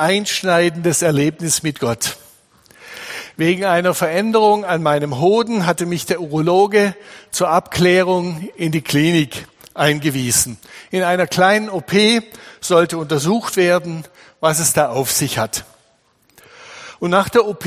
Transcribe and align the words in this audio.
einschneidendes 0.00 1.02
Erlebnis 1.02 1.62
mit 1.62 1.78
Gott. 1.78 2.16
Wegen 3.36 3.64
einer 3.64 3.94
Veränderung 3.94 4.64
an 4.64 4.82
meinem 4.82 5.20
Hoden 5.20 5.66
hatte 5.66 5.86
mich 5.86 6.06
der 6.06 6.20
Urologe 6.20 6.94
zur 7.30 7.48
Abklärung 7.48 8.48
in 8.56 8.72
die 8.72 8.82
Klinik 8.82 9.46
eingewiesen. 9.74 10.58
In 10.90 11.02
einer 11.02 11.26
kleinen 11.26 11.70
OP 11.70 11.92
sollte 12.60 12.98
untersucht 12.98 13.56
werden, 13.56 14.04
was 14.40 14.58
es 14.58 14.72
da 14.72 14.90
auf 14.90 15.12
sich 15.12 15.38
hat. 15.38 15.64
Und 16.98 17.10
nach 17.10 17.28
der 17.28 17.46
OP 17.46 17.64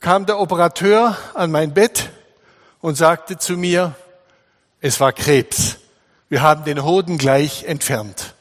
kam 0.00 0.26
der 0.26 0.38
Operateur 0.38 1.16
an 1.34 1.50
mein 1.50 1.72
Bett 1.72 2.10
und 2.80 2.96
sagte 2.96 3.38
zu 3.38 3.54
mir, 3.54 3.94
es 4.80 5.00
war 5.00 5.12
Krebs. 5.12 5.78
Wir 6.28 6.42
haben 6.42 6.64
den 6.64 6.82
Hoden 6.82 7.18
gleich 7.18 7.64
entfernt. 7.64 8.34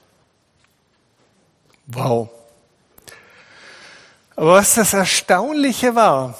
Wow. 1.87 2.34
Aber 4.35 4.53
was 4.53 4.75
das 4.75 4.93
Erstaunliche 4.93 5.95
war, 5.95 6.37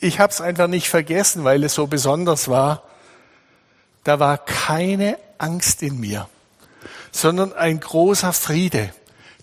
ich 0.00 0.20
habe 0.20 0.32
es 0.32 0.40
einfach 0.40 0.68
nicht 0.68 0.88
vergessen, 0.88 1.44
weil 1.44 1.64
es 1.64 1.74
so 1.74 1.86
besonders 1.86 2.48
war, 2.48 2.84
da 4.04 4.20
war 4.20 4.38
keine 4.38 5.18
Angst 5.38 5.82
in 5.82 5.98
mir, 5.98 6.28
sondern 7.10 7.52
ein 7.52 7.80
großer 7.80 8.32
Friede. 8.32 8.92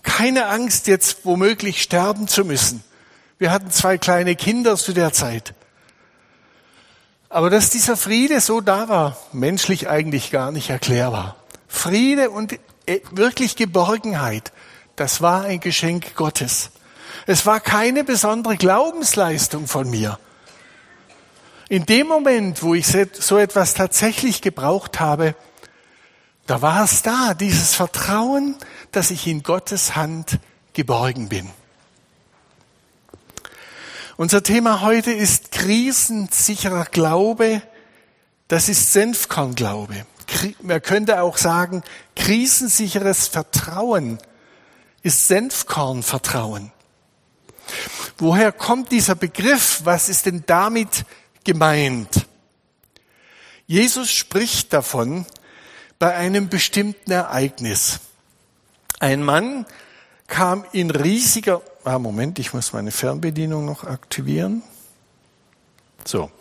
Keine 0.03 0.47
Angst, 0.47 0.87
jetzt 0.87 1.25
womöglich 1.25 1.81
sterben 1.81 2.27
zu 2.27 2.45
müssen. 2.45 2.83
Wir 3.37 3.51
hatten 3.51 3.71
zwei 3.71 3.97
kleine 3.97 4.35
Kinder 4.35 4.77
zu 4.77 4.93
der 4.93 5.11
Zeit. 5.11 5.53
Aber 7.27 7.49
dass 7.49 7.69
dieser 7.69 7.97
Friede 7.97 8.39
so 8.39 8.61
da 8.61 8.87
war, 8.87 9.17
menschlich 9.33 9.89
eigentlich 9.89 10.31
gar 10.31 10.51
nicht 10.51 10.69
erklärbar. 10.69 11.35
Friede 11.67 12.29
und 12.29 12.53
äh, 12.85 13.01
wirklich 13.11 13.57
Geborgenheit, 13.57 14.53
das 14.95 15.21
war 15.21 15.43
ein 15.43 15.59
Geschenk 15.59 16.15
Gottes. 16.15 16.71
Es 17.27 17.45
war 17.45 17.59
keine 17.59 18.03
besondere 18.03 18.55
Glaubensleistung 18.55 19.67
von 19.67 19.89
mir. 19.89 20.19
In 21.67 21.85
dem 21.85 22.07
Moment, 22.07 22.61
wo 22.61 22.75
ich 22.75 22.85
so 22.85 23.37
etwas 23.37 23.73
tatsächlich 23.73 24.41
gebraucht 24.41 24.99
habe, 24.99 25.35
da 26.45 26.61
war 26.61 26.83
es 26.83 27.01
da, 27.01 27.33
dieses 27.33 27.73
Vertrauen, 27.73 28.55
dass 28.91 29.09
ich 29.09 29.25
in 29.25 29.41
Gottes 29.41 29.95
Hand 29.95 30.39
geborgen 30.73 31.29
bin. 31.29 31.49
Unser 34.17 34.43
Thema 34.43 34.81
heute 34.81 35.11
ist 35.11 35.51
krisensicherer 35.51 36.85
Glaube. 36.85 37.63
Das 38.47 38.69
ist 38.69 38.93
Senfkornglaube. 38.93 40.05
Man 40.61 40.81
könnte 40.81 41.21
auch 41.21 41.37
sagen, 41.37 41.83
krisensicheres 42.15 43.27
Vertrauen 43.27 44.19
ist 45.05 45.27
Senfkornvertrauen. 45.27 46.71
Woher 48.17 48.51
kommt 48.51 48.91
dieser 48.91 49.13
Begriff? 49.13 49.81
Was 49.83 50.09
ist 50.09 50.25
denn 50.25 50.43
damit 50.47 51.05
gemeint? 51.43 52.25
Jesus 53.67 54.09
spricht 54.09 54.73
davon 54.73 55.27
bei 55.99 56.15
einem 56.15 56.49
bestimmten 56.49 57.11
Ereignis. 57.11 57.99
Ein 58.99 59.21
Mann 59.21 59.67
kam 60.25 60.65
in 60.71 60.89
riesiger, 60.89 61.61
ah 61.83 61.99
Moment, 61.99 62.39
ich 62.39 62.55
muss 62.55 62.73
meine 62.73 62.91
Fernbedienung 62.91 63.63
noch 63.63 63.83
aktivieren. 63.83 64.63
So. 66.03 66.31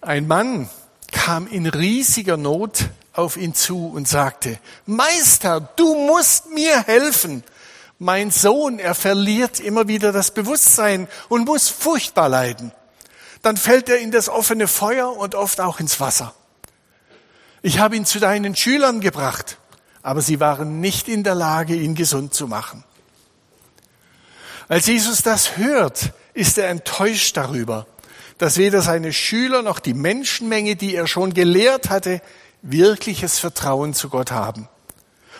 Ein 0.00 0.26
Mann 0.26 0.68
kam 1.12 1.46
in 1.46 1.66
riesiger 1.66 2.36
Not 2.36 2.88
auf 3.12 3.36
ihn 3.36 3.54
zu 3.54 3.86
und 3.86 4.08
sagte, 4.08 4.58
Meister, 4.86 5.60
du 5.60 5.94
musst 5.94 6.50
mir 6.50 6.82
helfen. 6.82 7.44
Mein 7.98 8.30
Sohn, 8.30 8.78
er 8.78 8.94
verliert 8.94 9.58
immer 9.58 9.88
wieder 9.88 10.12
das 10.12 10.30
Bewusstsein 10.30 11.08
und 11.28 11.46
muss 11.46 11.68
furchtbar 11.68 12.28
leiden. 12.28 12.72
Dann 13.40 13.56
fällt 13.56 13.88
er 13.88 13.98
in 13.98 14.10
das 14.10 14.28
offene 14.28 14.68
Feuer 14.68 15.16
und 15.16 15.34
oft 15.34 15.60
auch 15.60 15.80
ins 15.80 15.98
Wasser. 15.98 16.34
Ich 17.62 17.78
habe 17.78 17.96
ihn 17.96 18.04
zu 18.04 18.18
deinen 18.18 18.54
Schülern 18.54 19.00
gebracht, 19.00 19.58
aber 20.02 20.20
sie 20.20 20.40
waren 20.40 20.80
nicht 20.80 21.08
in 21.08 21.24
der 21.24 21.34
Lage, 21.34 21.74
ihn 21.74 21.94
gesund 21.94 22.34
zu 22.34 22.46
machen. 22.46 22.84
Als 24.68 24.86
Jesus 24.86 25.22
das 25.22 25.56
hört, 25.56 26.12
ist 26.34 26.58
er 26.58 26.68
enttäuscht 26.68 27.36
darüber, 27.36 27.86
dass 28.36 28.58
weder 28.58 28.82
seine 28.82 29.12
Schüler 29.12 29.62
noch 29.62 29.78
die 29.78 29.94
Menschenmenge, 29.94 30.76
die 30.76 30.94
er 30.94 31.06
schon 31.06 31.32
gelehrt 31.32 31.88
hatte, 31.88 32.20
wirkliches 32.62 33.38
Vertrauen 33.38 33.94
zu 33.94 34.10
Gott 34.10 34.32
haben. 34.32 34.68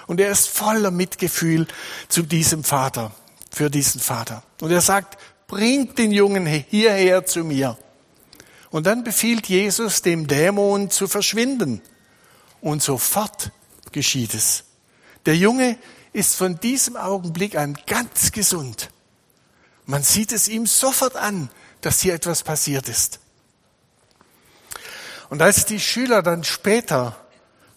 Und 0.06 0.20
er 0.20 0.30
ist 0.30 0.48
voller 0.48 0.90
Mitgefühl 0.90 1.66
zu 2.08 2.22
diesem 2.22 2.64
Vater, 2.64 3.12
für 3.50 3.70
diesen 3.70 4.00
Vater. 4.00 4.42
Und 4.60 4.70
er 4.70 4.80
sagt, 4.80 5.18
bringt 5.48 5.98
den 5.98 6.12
Jungen 6.12 6.46
hierher 6.46 7.26
zu 7.26 7.44
mir. 7.44 7.76
Und 8.70 8.86
dann 8.86 9.04
befiehlt 9.04 9.48
Jesus 9.48 10.02
dem 10.02 10.26
Dämon 10.26 10.90
zu 10.90 11.08
verschwinden. 11.08 11.80
Und 12.60 12.82
sofort 12.82 13.52
geschieht 13.92 14.34
es. 14.34 14.64
Der 15.24 15.36
Junge 15.36 15.78
ist 16.12 16.36
von 16.36 16.58
diesem 16.60 16.96
Augenblick 16.96 17.56
an 17.56 17.76
ganz 17.86 18.32
gesund. 18.32 18.90
Man 19.84 20.02
sieht 20.02 20.32
es 20.32 20.48
ihm 20.48 20.66
sofort 20.66 21.16
an, 21.16 21.50
dass 21.80 22.00
hier 22.00 22.14
etwas 22.14 22.42
passiert 22.42 22.88
ist. 22.88 23.20
Und 25.28 25.42
als 25.42 25.66
die 25.66 25.80
Schüler 25.80 26.22
dann 26.22 26.44
später 26.44 27.16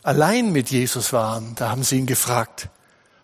allein 0.09 0.51
mit 0.51 0.71
Jesus 0.71 1.13
waren, 1.13 1.53
da 1.53 1.69
haben 1.69 1.83
sie 1.83 1.99
ihn 1.99 2.07
gefragt, 2.07 2.69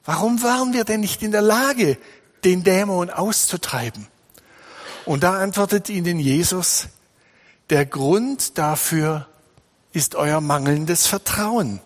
warum 0.06 0.44
waren 0.44 0.72
wir 0.72 0.84
denn 0.84 1.00
nicht 1.00 1.23
in 1.23 1.31
der 1.31 1.41
Lage, 1.41 1.97
den 2.44 2.63
Dämon 2.63 3.09
auszutreiben? 3.09 4.07
Und 5.03 5.24
da 5.24 5.40
antwortet 5.40 5.90
ihnen 5.90 6.19
Jesus, 6.19 6.90
der 7.72 7.88
Grund 7.88 8.59
dafür 8.59 9.28
ist 9.94 10.13
euer 10.13 10.41
mangelndes 10.41 11.07
Vertrauen. 11.07 11.81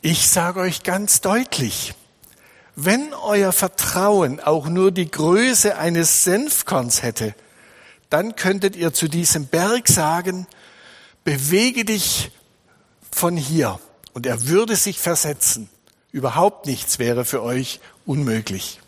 Ich 0.00 0.30
sage 0.30 0.60
euch 0.60 0.82
ganz 0.82 1.20
deutlich, 1.20 1.92
wenn 2.76 3.12
euer 3.12 3.52
Vertrauen 3.52 4.40
auch 4.40 4.68
nur 4.68 4.90
die 4.90 5.10
Größe 5.10 5.76
eines 5.76 6.24
Senfkorns 6.24 7.02
hätte, 7.02 7.34
dann 8.08 8.36
könntet 8.36 8.74
ihr 8.74 8.94
zu 8.94 9.06
diesem 9.06 9.48
Berg 9.48 9.88
sagen, 9.88 10.46
bewege 11.24 11.84
dich 11.84 12.30
von 13.12 13.36
hier 13.36 13.78
und 14.14 14.26
er 14.26 14.48
würde 14.48 14.76
sich 14.76 14.98
versetzen. 14.98 15.68
Überhaupt 16.10 16.66
nichts 16.66 16.98
wäre 16.98 17.24
für 17.24 17.42
euch 17.42 17.80
unmöglich. 18.04 18.80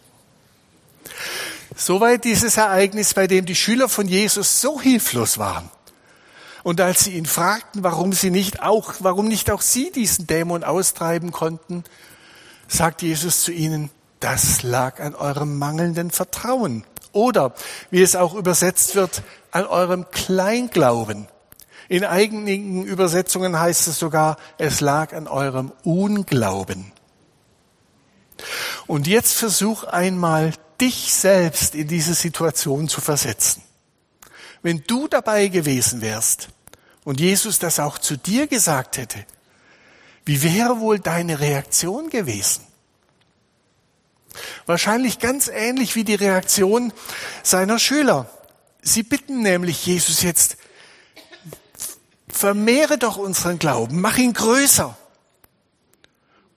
Soweit 1.76 2.24
dieses 2.24 2.56
Ereignis, 2.56 3.14
bei 3.14 3.26
dem 3.26 3.46
die 3.46 3.54
Schüler 3.54 3.88
von 3.88 4.06
Jesus 4.06 4.60
so 4.60 4.80
hilflos 4.80 5.38
waren. 5.38 5.70
Und 6.62 6.80
als 6.80 7.04
sie 7.04 7.12
ihn 7.12 7.26
fragten, 7.26 7.82
warum 7.82 8.12
sie 8.12 8.30
nicht 8.30 8.62
auch, 8.62 8.94
warum 9.00 9.28
nicht 9.28 9.50
auch 9.50 9.60
sie 9.60 9.90
diesen 9.90 10.26
Dämon 10.26 10.64
austreiben 10.64 11.30
konnten, 11.30 11.84
sagt 12.68 13.02
Jesus 13.02 13.42
zu 13.42 13.52
ihnen, 13.52 13.90
das 14.20 14.62
lag 14.62 15.00
an 15.00 15.14
eurem 15.14 15.58
mangelnden 15.58 16.10
Vertrauen. 16.10 16.84
Oder, 17.12 17.54
wie 17.90 18.02
es 18.02 18.16
auch 18.16 18.34
übersetzt 18.34 18.94
wird, 18.94 19.22
an 19.50 19.66
eurem 19.66 20.10
Kleinglauben. 20.10 21.28
In 21.88 22.04
einigen 22.04 22.84
Übersetzungen 22.84 23.58
heißt 23.58 23.88
es 23.88 23.98
sogar, 23.98 24.36
es 24.58 24.80
lag 24.80 25.12
an 25.12 25.26
eurem 25.26 25.72
Unglauben. 25.82 26.92
Und 28.86 29.06
jetzt 29.06 29.34
versuch 29.34 29.84
einmal, 29.84 30.52
dich 30.80 31.14
selbst 31.14 31.74
in 31.74 31.88
diese 31.88 32.14
Situation 32.14 32.88
zu 32.88 33.00
versetzen. 33.00 33.62
Wenn 34.62 34.82
du 34.86 35.08
dabei 35.08 35.48
gewesen 35.48 36.00
wärst 36.00 36.48
und 37.04 37.20
Jesus 37.20 37.58
das 37.58 37.78
auch 37.78 37.98
zu 37.98 38.16
dir 38.16 38.46
gesagt 38.46 38.96
hätte, 38.96 39.24
wie 40.24 40.42
wäre 40.42 40.80
wohl 40.80 40.98
deine 40.98 41.38
Reaktion 41.38 42.08
gewesen? 42.08 42.62
Wahrscheinlich 44.66 45.18
ganz 45.18 45.48
ähnlich 45.48 45.94
wie 45.96 46.04
die 46.04 46.14
Reaktion 46.14 46.92
seiner 47.42 47.78
Schüler. 47.78 48.28
Sie 48.82 49.02
bitten 49.02 49.42
nämlich 49.42 49.86
Jesus 49.86 50.22
jetzt, 50.22 50.56
vermehre 52.34 52.98
doch 52.98 53.16
unseren 53.16 53.58
Glauben, 53.58 54.00
mach 54.00 54.18
ihn 54.18 54.32
größer. 54.32 54.96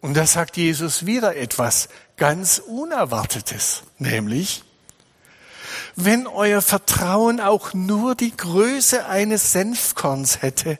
Und 0.01 0.15
da 0.15 0.25
sagt 0.25 0.57
Jesus 0.57 1.05
wieder 1.05 1.35
etwas 1.35 1.89
ganz 2.17 2.59
Unerwartetes, 2.59 3.83
nämlich, 3.99 4.63
wenn 5.95 6.27
euer 6.27 6.61
Vertrauen 6.61 7.39
auch 7.39 7.73
nur 7.73 8.15
die 8.15 8.35
Größe 8.35 9.05
eines 9.07 9.51
Senfkorns 9.51 10.41
hätte, 10.41 10.79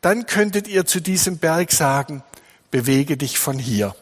dann 0.00 0.26
könntet 0.26 0.68
ihr 0.68 0.86
zu 0.86 1.00
diesem 1.00 1.38
Berg 1.38 1.72
sagen, 1.72 2.22
bewege 2.70 3.16
dich 3.16 3.38
von 3.38 3.58
hier. 3.58 3.94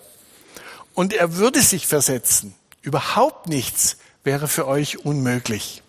Und 0.95 1.13
er 1.13 1.37
würde 1.37 1.63
sich 1.63 1.87
versetzen. 1.87 2.55
Überhaupt 2.83 3.47
nichts 3.47 3.97
wäre 4.25 4.49
für 4.49 4.67
euch 4.67 5.05
unmöglich. 5.05 5.80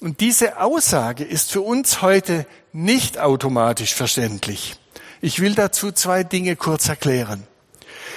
Und 0.00 0.20
diese 0.20 0.60
Aussage 0.60 1.24
ist 1.24 1.50
für 1.50 1.60
uns 1.60 2.02
heute 2.02 2.46
nicht 2.72 3.18
automatisch 3.18 3.94
verständlich. 3.94 4.76
Ich 5.20 5.40
will 5.40 5.54
dazu 5.54 5.90
zwei 5.90 6.22
Dinge 6.22 6.54
kurz 6.54 6.88
erklären. 6.88 7.44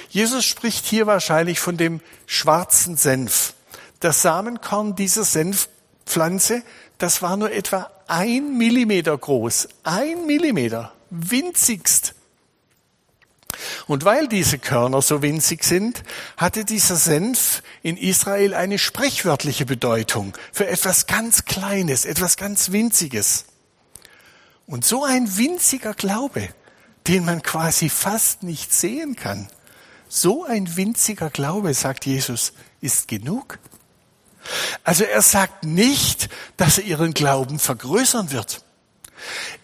Jesus 0.10 0.46
spricht 0.46 0.86
hier 0.86 1.08
wahrscheinlich 1.08 1.60
von 1.60 1.78
dem 1.78 2.02
schwarzen 2.28 2.98
Senf. 2.98 3.54
Das 4.00 4.22
Samenkorn 4.22 4.96
dieser 4.96 5.24
Senfpflanze, 5.24 6.64
das 6.98 7.22
war 7.22 7.38
nur 7.38 7.52
etwa 7.52 7.90
ein 8.08 8.58
Millimeter 8.58 9.18
groß. 9.18 9.70
Ein 9.84 10.28
Millimeter. 10.28 10.94
Winzigst. 11.10 12.14
Und 13.88 14.06
weil 14.06 14.28
diese 14.28 14.58
Körner 14.58 15.02
so 15.02 15.22
winzig 15.22 15.64
sind, 15.64 16.04
hatte 16.38 16.66
dieser 16.66 16.96
Senf 16.96 17.64
in 17.84 17.98
Israel 17.98 18.54
eine 18.54 18.80
sprichwörtliche 18.80 19.66
Bedeutung 19.66 20.34
für 20.52 20.68
etwas 20.68 21.08
ganz 21.08 21.46
Kleines, 21.46 22.06
etwas 22.06 22.38
ganz 22.38 22.72
Winziges. 22.72 23.46
Und 24.68 24.86
so 24.86 25.04
ein 25.04 25.38
winziger 25.38 25.94
Glaube, 25.94 26.50
den 27.08 27.26
man 27.26 27.42
quasi 27.42 27.90
fast 27.90 28.44
nicht 28.44 28.74
sehen 28.74 29.16
kann, 29.16 29.48
so 30.08 30.44
ein 30.44 30.76
winziger 30.76 31.30
Glaube, 31.30 31.74
sagt 31.74 32.06
Jesus, 32.06 32.54
ist 32.82 33.08
genug. 33.08 33.60
Also 34.84 35.04
er 35.04 35.22
sagt 35.22 35.64
nicht, 35.64 36.30
dass 36.58 36.78
er 36.78 36.84
ihren 36.86 37.14
Glauben 37.14 37.60
vergrößern 37.60 38.32
wird. 38.32 38.64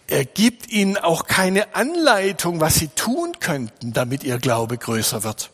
Er 0.06 0.24
gibt 0.24 0.68
ihnen 0.68 0.96
auch 0.96 1.26
keine 1.26 1.74
Anleitung, 1.74 2.60
was 2.60 2.76
sie 2.76 2.88
tun 2.88 3.32
könnten, 3.40 3.92
damit 3.92 4.24
ihr 4.24 4.38
Glaube 4.38 4.78
größer 4.78 5.22
wird. 5.24 5.50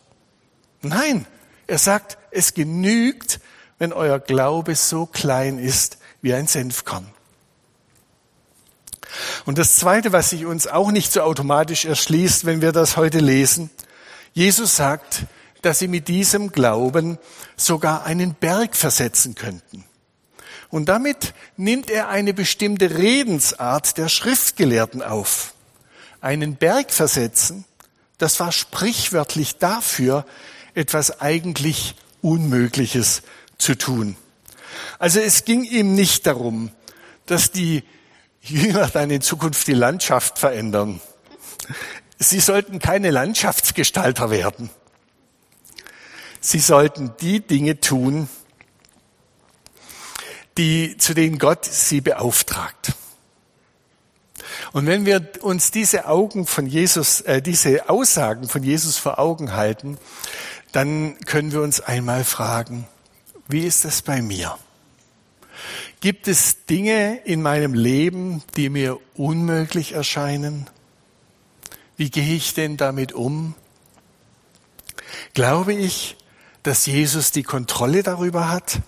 Nein, 0.82 1.26
er 1.66 1.78
sagt, 1.78 2.18
es 2.30 2.54
genügt, 2.54 3.40
wenn 3.78 3.92
euer 3.92 4.18
Glaube 4.18 4.76
so 4.76 5.06
klein 5.06 5.58
ist 5.58 5.98
wie 6.22 6.34
ein 6.34 6.46
Senfkorn. 6.46 7.06
Und 9.44 9.58
das 9.58 9.76
Zweite, 9.76 10.12
was 10.12 10.30
sich 10.30 10.46
uns 10.46 10.66
auch 10.66 10.90
nicht 10.90 11.12
so 11.12 11.22
automatisch 11.22 11.84
erschließt, 11.84 12.46
wenn 12.46 12.62
wir 12.62 12.72
das 12.72 12.96
heute 12.96 13.18
lesen, 13.18 13.70
Jesus 14.32 14.76
sagt, 14.76 15.24
dass 15.62 15.78
sie 15.78 15.88
mit 15.88 16.08
diesem 16.08 16.52
Glauben 16.52 17.18
sogar 17.56 18.04
einen 18.04 18.34
Berg 18.34 18.76
versetzen 18.76 19.34
könnten. 19.34 19.84
Und 20.74 20.86
damit 20.86 21.34
nimmt 21.56 21.88
er 21.88 22.08
eine 22.08 22.34
bestimmte 22.34 22.98
Redensart 22.98 23.96
der 23.96 24.08
Schriftgelehrten 24.08 25.04
auf. 25.04 25.54
Einen 26.20 26.56
Berg 26.56 26.90
versetzen, 26.90 27.64
das 28.18 28.40
war 28.40 28.50
sprichwörtlich 28.50 29.58
dafür, 29.58 30.26
etwas 30.74 31.20
eigentlich 31.20 31.94
Unmögliches 32.22 33.22
zu 33.56 33.76
tun. 33.76 34.16
Also 34.98 35.20
es 35.20 35.44
ging 35.44 35.62
ihm 35.62 35.94
nicht 35.94 36.26
darum, 36.26 36.72
dass 37.26 37.52
die 37.52 37.84
Jünger 38.42 38.88
dann 38.88 39.10
in 39.10 39.20
Zukunft 39.20 39.68
die 39.68 39.74
Landschaft 39.74 40.40
verändern. 40.40 41.00
Sie 42.18 42.40
sollten 42.40 42.80
keine 42.80 43.12
Landschaftsgestalter 43.12 44.28
werden. 44.30 44.70
Sie 46.40 46.58
sollten 46.58 47.12
die 47.20 47.38
Dinge 47.38 47.78
tun, 47.78 48.28
die, 50.58 50.96
zu 50.96 51.14
denen 51.14 51.38
Gott 51.38 51.64
sie 51.64 52.00
beauftragt. 52.00 52.94
Und 54.72 54.86
wenn 54.86 55.06
wir 55.06 55.22
uns 55.42 55.70
diese 55.70 56.06
Augen 56.06 56.46
von 56.46 56.66
Jesus, 56.66 57.20
äh, 57.22 57.40
diese 57.40 57.88
Aussagen 57.88 58.48
von 58.48 58.62
Jesus 58.62 58.98
vor 58.98 59.18
Augen 59.18 59.52
halten, 59.52 59.98
dann 60.72 61.18
können 61.26 61.52
wir 61.52 61.62
uns 61.62 61.80
einmal 61.80 62.24
fragen, 62.24 62.86
wie 63.48 63.66
ist 63.66 63.84
das 63.84 64.02
bei 64.02 64.22
mir? 64.22 64.58
Gibt 66.00 66.28
es 66.28 66.66
Dinge 66.66 67.20
in 67.24 67.40
meinem 67.40 67.74
Leben, 67.74 68.42
die 68.56 68.68
mir 68.68 68.98
unmöglich 69.14 69.92
erscheinen? 69.92 70.68
Wie 71.96 72.10
gehe 72.10 72.34
ich 72.34 72.54
denn 72.54 72.76
damit 72.76 73.12
um? 73.12 73.54
Glaube 75.32 75.72
ich, 75.72 76.16
dass 76.62 76.86
Jesus 76.86 77.30
die 77.30 77.42
Kontrolle 77.42 78.02
darüber 78.02 78.50
hat? 78.50 78.80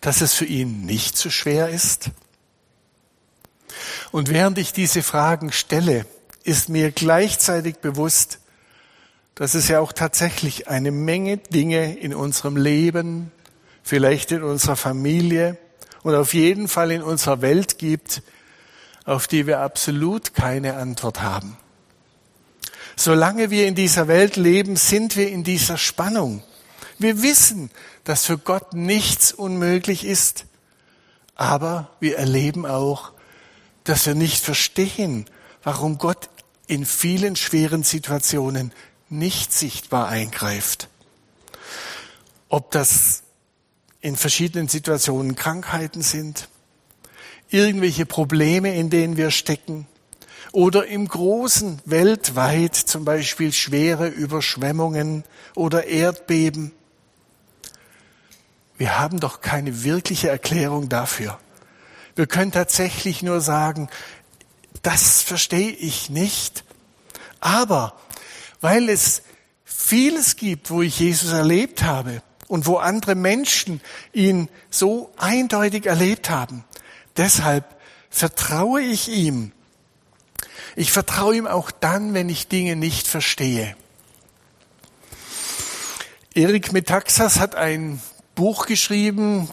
Dass 0.00 0.20
es 0.20 0.34
für 0.34 0.44
ihn 0.44 0.84
nicht 0.84 1.16
so 1.16 1.30
schwer 1.30 1.68
ist? 1.68 2.10
Und 4.12 4.28
während 4.30 4.58
ich 4.58 4.72
diese 4.72 5.02
Fragen 5.02 5.52
stelle, 5.52 6.06
ist 6.44 6.68
mir 6.68 6.92
gleichzeitig 6.92 7.78
bewusst, 7.78 8.38
dass 9.34 9.54
es 9.54 9.68
ja 9.68 9.80
auch 9.80 9.92
tatsächlich 9.92 10.68
eine 10.68 10.90
Menge 10.90 11.36
Dinge 11.36 11.98
in 11.98 12.14
unserem 12.14 12.56
Leben, 12.56 13.30
vielleicht 13.82 14.32
in 14.32 14.42
unserer 14.42 14.76
Familie 14.76 15.58
und 16.02 16.14
auf 16.14 16.34
jeden 16.34 16.68
Fall 16.68 16.90
in 16.90 17.02
unserer 17.02 17.42
Welt 17.42 17.78
gibt, 17.78 18.22
auf 19.04 19.26
die 19.26 19.46
wir 19.46 19.60
absolut 19.60 20.34
keine 20.34 20.76
Antwort 20.76 21.20
haben. 21.22 21.56
Solange 22.96 23.50
wir 23.50 23.66
in 23.66 23.74
dieser 23.74 24.08
Welt 24.08 24.36
leben, 24.36 24.76
sind 24.76 25.16
wir 25.16 25.28
in 25.28 25.44
dieser 25.44 25.76
Spannung. 25.76 26.42
Wir 26.98 27.22
wissen, 27.22 27.70
dass 28.04 28.24
für 28.24 28.38
Gott 28.38 28.72
nichts 28.72 29.32
unmöglich 29.32 30.04
ist, 30.04 30.46
aber 31.34 31.90
wir 32.00 32.16
erleben 32.16 32.64
auch, 32.64 33.12
dass 33.84 34.06
wir 34.06 34.14
nicht 34.14 34.42
verstehen, 34.42 35.26
warum 35.62 35.98
Gott 35.98 36.30
in 36.66 36.86
vielen 36.86 37.36
schweren 37.36 37.82
Situationen 37.82 38.72
nicht 39.08 39.52
sichtbar 39.52 40.08
eingreift. 40.08 40.88
Ob 42.48 42.70
das 42.70 43.22
in 44.00 44.16
verschiedenen 44.16 44.68
Situationen 44.68 45.36
Krankheiten 45.36 46.02
sind, 46.02 46.48
irgendwelche 47.50 48.06
Probleme, 48.06 48.74
in 48.74 48.90
denen 48.90 49.16
wir 49.16 49.30
stecken, 49.30 49.86
oder 50.52 50.86
im 50.86 51.06
Großen 51.06 51.80
weltweit 51.84 52.74
zum 52.74 53.04
Beispiel 53.04 53.52
schwere 53.52 54.08
Überschwemmungen 54.08 55.24
oder 55.54 55.86
Erdbeben. 55.86 56.72
Wir 58.78 58.98
haben 58.98 59.20
doch 59.20 59.40
keine 59.40 59.84
wirkliche 59.84 60.28
Erklärung 60.28 60.88
dafür. 60.88 61.38
Wir 62.14 62.26
können 62.26 62.52
tatsächlich 62.52 63.22
nur 63.22 63.40
sagen, 63.40 63.88
das 64.82 65.22
verstehe 65.22 65.70
ich 65.70 66.10
nicht. 66.10 66.64
Aber 67.40 67.94
weil 68.60 68.88
es 68.88 69.22
vieles 69.64 70.36
gibt, 70.36 70.70
wo 70.70 70.82
ich 70.82 70.98
Jesus 70.98 71.32
erlebt 71.32 71.82
habe 71.82 72.22
und 72.48 72.66
wo 72.66 72.76
andere 72.76 73.14
Menschen 73.14 73.80
ihn 74.12 74.48
so 74.70 75.12
eindeutig 75.16 75.86
erlebt 75.86 76.30
haben, 76.30 76.64
deshalb 77.16 77.64
vertraue 78.10 78.80
ich 78.80 79.08
ihm. 79.08 79.52
Ich 80.74 80.92
vertraue 80.92 81.36
ihm 81.36 81.46
auch 81.46 81.70
dann, 81.70 82.14
wenn 82.14 82.28
ich 82.28 82.48
Dinge 82.48 82.76
nicht 82.76 83.06
verstehe. 83.06 83.76
Erik 86.34 86.72
Metaxas 86.72 87.40
hat 87.40 87.54
ein 87.54 88.00
Buch 88.36 88.66
geschrieben, 88.66 89.50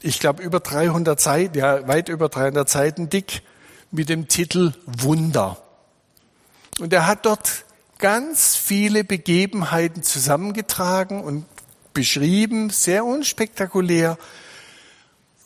ich 0.00 0.20
glaube 0.20 0.42
über 0.42 0.60
300 0.60 1.20
Seiten, 1.20 1.58
ja 1.58 1.86
weit 1.86 2.08
über 2.08 2.30
300 2.30 2.68
Seiten 2.68 3.10
dick, 3.10 3.42
mit 3.90 4.08
dem 4.08 4.28
Titel 4.28 4.72
Wunder. 4.86 5.58
Und 6.80 6.92
er 6.92 7.06
hat 7.06 7.26
dort 7.26 7.64
ganz 7.98 8.56
viele 8.56 9.04
Begebenheiten 9.04 10.02
zusammengetragen 10.02 11.22
und 11.22 11.46
beschrieben, 11.92 12.70
sehr 12.70 13.04
unspektakulär, 13.04 14.18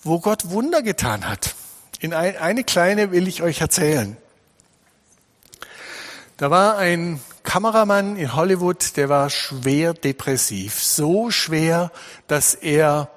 wo 0.02 0.20
Gott 0.20 0.50
Wunder 0.50 0.82
getan 0.82 1.28
hat. 1.28 1.54
In 2.00 2.12
ein, 2.12 2.36
eine 2.36 2.64
kleine 2.64 3.10
will 3.10 3.26
ich 3.26 3.42
euch 3.42 3.60
erzählen. 3.60 4.16
Da 6.36 6.50
war 6.50 6.76
ein 6.76 7.20
Kameramann 7.50 8.14
in 8.14 8.36
Hollywood, 8.36 8.96
der 8.96 9.08
war 9.08 9.28
schwer 9.28 9.92
depressiv. 9.92 10.80
So 10.80 11.32
schwer, 11.32 11.90
dass 12.28 12.54
er 12.54 13.10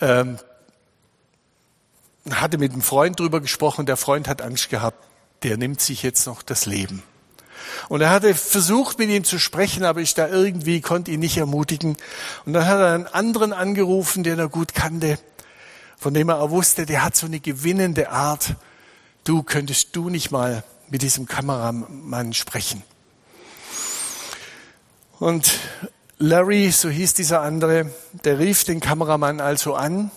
ähm, 0.00 0.38
hatte 2.30 2.56
mit 2.56 2.72
einem 2.72 2.80
Freund 2.80 3.20
drüber 3.20 3.42
gesprochen. 3.42 3.84
Der 3.84 3.98
Freund 3.98 4.26
hat 4.26 4.40
Angst 4.40 4.70
gehabt, 4.70 5.04
der 5.42 5.58
nimmt 5.58 5.82
sich 5.82 6.02
jetzt 6.02 6.26
noch 6.26 6.40
das 6.40 6.64
Leben. 6.64 7.02
Und 7.90 8.00
er 8.00 8.08
hatte 8.08 8.34
versucht, 8.34 8.98
mit 8.98 9.10
ihm 9.10 9.24
zu 9.24 9.38
sprechen, 9.38 9.84
aber 9.84 10.00
ich 10.00 10.14
da 10.14 10.28
irgendwie 10.28 10.80
konnte 10.80 11.10
ihn 11.10 11.20
nicht 11.20 11.36
ermutigen. 11.36 11.98
Und 12.46 12.54
dann 12.54 12.64
hat 12.64 12.80
er 12.80 12.94
einen 12.94 13.06
anderen 13.06 13.52
angerufen, 13.52 14.22
den 14.22 14.38
er 14.38 14.48
gut 14.48 14.72
kannte, 14.72 15.18
von 15.98 16.14
dem 16.14 16.30
er 16.30 16.40
auch 16.40 16.48
wusste, 16.48 16.86
der 16.86 17.04
hat 17.04 17.16
so 17.16 17.26
eine 17.26 17.38
gewinnende 17.38 18.08
Art. 18.08 18.54
Du 19.24 19.42
könntest 19.42 19.94
du 19.94 20.08
nicht 20.08 20.30
mal 20.30 20.64
mit 20.88 21.02
diesem 21.02 21.26
Kameramann 21.26 22.32
sprechen. 22.32 22.82
Und 25.18 25.58
Larry, 26.18 26.70
so 26.70 26.88
hieß 26.88 27.14
dieser 27.14 27.40
andere, 27.42 27.90
der 28.24 28.38
rief 28.38 28.64
den 28.64 28.80
Kameramann 28.80 29.40
also 29.40 29.74
an 29.74 30.12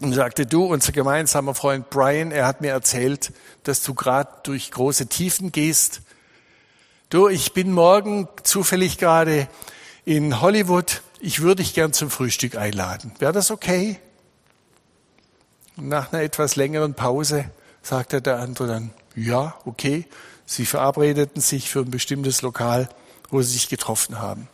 und 0.00 0.12
sagte, 0.12 0.44
du, 0.44 0.64
unser 0.64 0.92
gemeinsamer 0.92 1.54
Freund 1.54 1.88
Brian, 1.90 2.32
er 2.32 2.46
hat 2.46 2.60
mir 2.60 2.72
erzählt, 2.72 3.32
dass 3.62 3.82
du 3.82 3.94
gerade 3.94 4.30
durch 4.42 4.70
große 4.72 5.06
Tiefen 5.06 5.52
gehst. 5.52 6.02
Du, 7.10 7.28
ich 7.28 7.52
bin 7.52 7.72
morgen 7.72 8.28
zufällig 8.42 8.98
gerade 8.98 9.48
in 10.04 10.40
Hollywood. 10.40 11.02
Ich 11.20 11.40
würde 11.40 11.62
dich 11.62 11.74
gern 11.74 11.92
zum 11.92 12.10
Frühstück 12.10 12.56
einladen. 12.56 13.12
Wäre 13.18 13.32
das 13.32 13.50
okay? 13.50 14.00
Nach 15.76 16.12
einer 16.12 16.22
etwas 16.22 16.56
längeren 16.56 16.94
Pause 16.94 17.44
sagte 17.82 18.20
der 18.20 18.38
andere 18.38 18.66
dann, 18.66 18.90
ja, 19.14 19.54
okay. 19.64 20.06
Sie 20.44 20.66
verabredeten 20.66 21.40
sich 21.40 21.70
für 21.70 21.80
ein 21.80 21.90
bestimmtes 21.90 22.42
Lokal, 22.42 22.88
wo 23.30 23.42
sie 23.42 23.52
sich 23.52 23.68
getroffen 23.68 24.18
haben. 24.18 24.48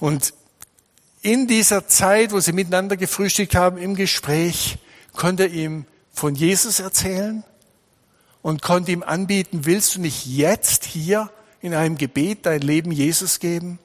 Und 0.00 0.32
in 1.22 1.48
dieser 1.48 1.88
Zeit, 1.88 2.32
wo 2.32 2.40
sie 2.40 2.52
miteinander 2.52 2.96
gefrühstückt 2.96 3.54
haben, 3.54 3.78
im 3.78 3.96
Gespräch, 3.96 4.78
konnte 5.14 5.44
er 5.44 5.50
ihm 5.50 5.86
von 6.12 6.34
Jesus 6.34 6.80
erzählen 6.80 7.44
und 8.42 8.62
konnte 8.62 8.92
ihm 8.92 9.02
anbieten, 9.02 9.64
willst 9.64 9.96
du 9.96 10.00
nicht 10.00 10.26
jetzt 10.26 10.84
hier 10.84 11.30
in 11.60 11.74
einem 11.74 11.98
Gebet 11.98 12.46
dein 12.46 12.60
Leben 12.60 12.92
Jesus 12.92 13.40
geben? 13.40 13.78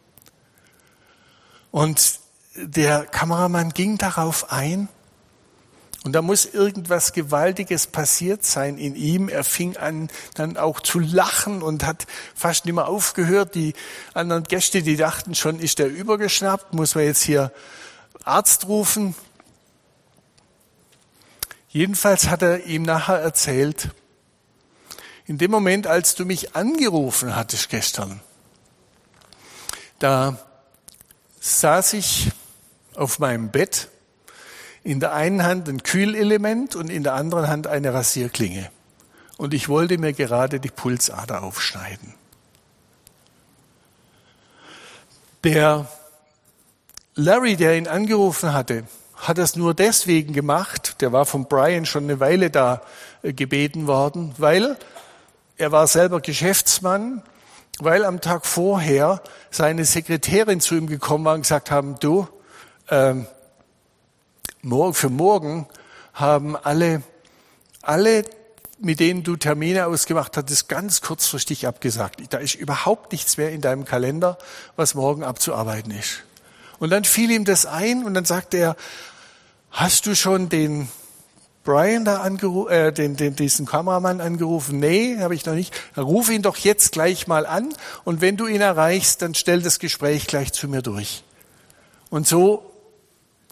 Und 1.72 2.20
der 2.56 3.06
Kameramann 3.06 3.72
ging 3.72 3.98
darauf 3.98 4.52
ein 4.52 4.88
und 6.04 6.14
da 6.14 6.24
muss 6.24 6.46
irgendwas 6.46 7.14
Gewaltiges 7.14 7.86
passiert 7.86 8.44
sein 8.44 8.78
in 8.80 8.96
ihm. 8.96 9.30
Er 9.30 9.44
fing 9.44 9.78
an, 9.78 10.10
dann 10.34 10.58
auch 10.58 10.80
zu 10.80 11.00
lachen 11.00 11.62
und 11.62 11.86
hat 11.86 12.08
fast 12.34 12.66
nicht 12.66 12.74
mehr 12.74 12.88
aufgehört. 12.88 13.54
Die 13.54 13.76
anderen 14.16 14.44
Gäste, 14.44 14.82
die 14.82 14.96
dachten 14.96 15.36
schon, 15.36 15.60
ist 15.60 15.78
der 15.78 15.90
übergeschnappt? 15.90 16.74
Muss 16.74 16.96
man 16.96 17.04
jetzt 17.04 17.22
hier 17.22 17.52
Arzt 18.24 18.68
rufen? 18.68 19.14
Jedenfalls 21.70 22.30
hat 22.30 22.42
er 22.42 22.66
ihm 22.66 22.82
nachher 22.82 23.20
erzählt, 23.20 23.90
in 25.28 25.38
dem 25.38 25.52
Moment, 25.52 25.86
als 25.86 26.16
du 26.16 26.26
mich 26.26 26.56
angerufen 26.56 27.36
hattest 27.36 27.70
gestern, 27.70 28.20
da 30.00 30.38
saß 31.40 31.94
ich 31.94 32.32
auf 32.96 33.20
meinem 33.20 33.52
Bett 33.52 33.88
in 34.84 35.00
der 35.00 35.14
einen 35.14 35.44
Hand 35.44 35.70
ein 35.70 35.84
Kühlelement 35.84 36.76
und 36.76 36.90
in 36.90 37.04
der 37.04 37.14
anderen 37.14 37.48
Hand 37.48 37.68
eine 37.68 37.94
Rasierklinge. 37.94 38.70
Und 39.38 39.54
ich 39.54 39.70
wollte 39.70 39.98
mir 39.98 40.14
gerade 40.14 40.60
die 40.60 40.70
Pulsader 40.70 41.44
aufschneiden. 41.44 42.14
Der 45.44 45.88
Larry, 47.16 47.56
der 47.56 47.78
ihn 47.78 47.88
angerufen 47.88 48.54
hatte, 48.54 48.84
hat 49.16 49.38
das 49.38 49.56
nur 49.56 49.74
deswegen 49.74 50.34
gemacht, 50.34 51.02
der 51.02 51.12
war 51.12 51.26
von 51.26 51.46
Brian 51.46 51.86
schon 51.86 52.06
eine 52.06 52.20
Weile 52.20 52.50
da 52.50 52.82
äh, 53.22 53.34
gebeten 53.34 53.88
worden, 53.88 54.34
weil 54.38 54.78
er 55.58 55.72
war 55.72 55.86
selber 55.88 56.22
Geschäftsmann, 56.22 57.22
weil 57.80 58.04
am 58.06 58.22
Tag 58.22 58.46
vorher 58.46 59.22
seine 59.52 59.86
Sekretärin 59.86 60.60
zu 60.60 60.76
ihm 60.76 60.88
gekommen 60.88 61.26
war 61.26 61.36
und 61.36 61.42
gesagt 61.42 61.70
haben, 61.70 61.98
du, 62.00 62.28
ähm, 62.90 63.28
für 64.64 65.10
morgen 65.10 65.68
haben 66.14 66.56
alle, 66.56 67.04
alle, 67.82 68.24
mit 68.80 69.00
denen 69.00 69.24
du 69.24 69.36
Termine 69.36 69.88
ausgemacht 69.88 70.38
hattest, 70.38 70.70
ganz 70.70 71.02
kurzfristig 71.02 71.68
abgesagt. 71.68 72.22
Da 72.30 72.38
ist 72.38 72.56
überhaupt 72.56 73.12
nichts 73.12 73.38
mehr 73.38 73.52
in 73.52 73.62
deinem 73.62 73.86
Kalender, 73.86 74.38
was 74.76 74.96
morgen 74.96 75.24
abzuarbeiten 75.24 75.92
ist. 75.92 76.24
Und 76.80 76.90
dann 76.90 77.04
fiel 77.04 77.30
ihm 77.32 77.46
das 77.46 77.66
ein 77.66 78.04
und 78.06 78.14
dann 78.14 78.26
sagte 78.26 78.58
er, 78.58 78.76
hast 79.70 80.08
du 80.08 80.16
schon 80.16 80.50
den 80.50 80.90
Brian 81.64 82.06
da 82.06 82.22
angerufen, 82.22 82.72
äh, 82.72 82.92
den, 82.92 83.16
den, 83.16 83.36
diesen 83.36 83.68
Kameramann 83.68 84.20
angerufen? 84.20 84.80
Nee, 84.80 85.20
habe 85.20 85.36
ich 85.36 85.46
noch 85.46 85.54
nicht. 85.54 85.74
Ruf 85.96 86.32
ihn 86.32 86.42
doch 86.42 86.58
jetzt 86.58 86.92
gleich 86.92 87.28
mal 87.28 87.46
an 87.46 87.70
und 88.04 88.20
wenn 88.20 88.36
du 88.36 88.48
ihn 88.48 88.62
erreichst, 88.62 89.22
dann 89.22 89.36
stell 89.36 89.62
das 89.62 89.78
Gespräch 89.78 90.26
gleich 90.26 90.54
zu 90.54 90.68
mir 90.68 90.82
durch. 90.82 91.24
Und 92.10 92.28
so 92.28 92.71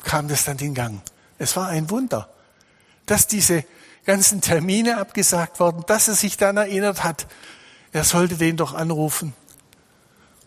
kam 0.04 0.28
das 0.28 0.46
dann 0.46 0.58
in 0.60 0.74
Gang. 0.74 1.02
Es 1.38 1.56
war 1.56 1.68
ein 1.68 1.90
Wunder, 1.90 2.30
dass 3.06 3.28
diese 3.28 3.64
ganzen 4.06 4.42
Termine 4.42 4.98
abgesagt 4.98 5.60
wurden, 5.60 5.84
dass 5.88 6.08
er 6.08 6.16
sich 6.16 6.38
dann 6.38 6.58
erinnert 6.58 7.04
hat, 7.04 7.28
er 7.92 8.04
sollte 8.04 8.36
den 8.36 8.58
doch 8.58 8.74
anrufen. 8.74 9.34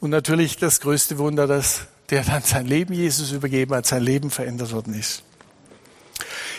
Und 0.01 0.11
natürlich 0.11 0.57
das 0.57 0.81
größte 0.81 1.19
Wunder, 1.19 1.47
dass 1.47 1.87
der 2.11 2.25
dann 2.25 2.43
sein 2.43 2.67
Leben 2.67 2.93
Jesus 2.93 3.33
übergeben 3.33 3.75
hat, 3.75 3.87
sein 3.87 4.03
Leben 4.03 4.31
verändert 4.31 4.73
worden 4.73 4.95
ist. 4.95 5.23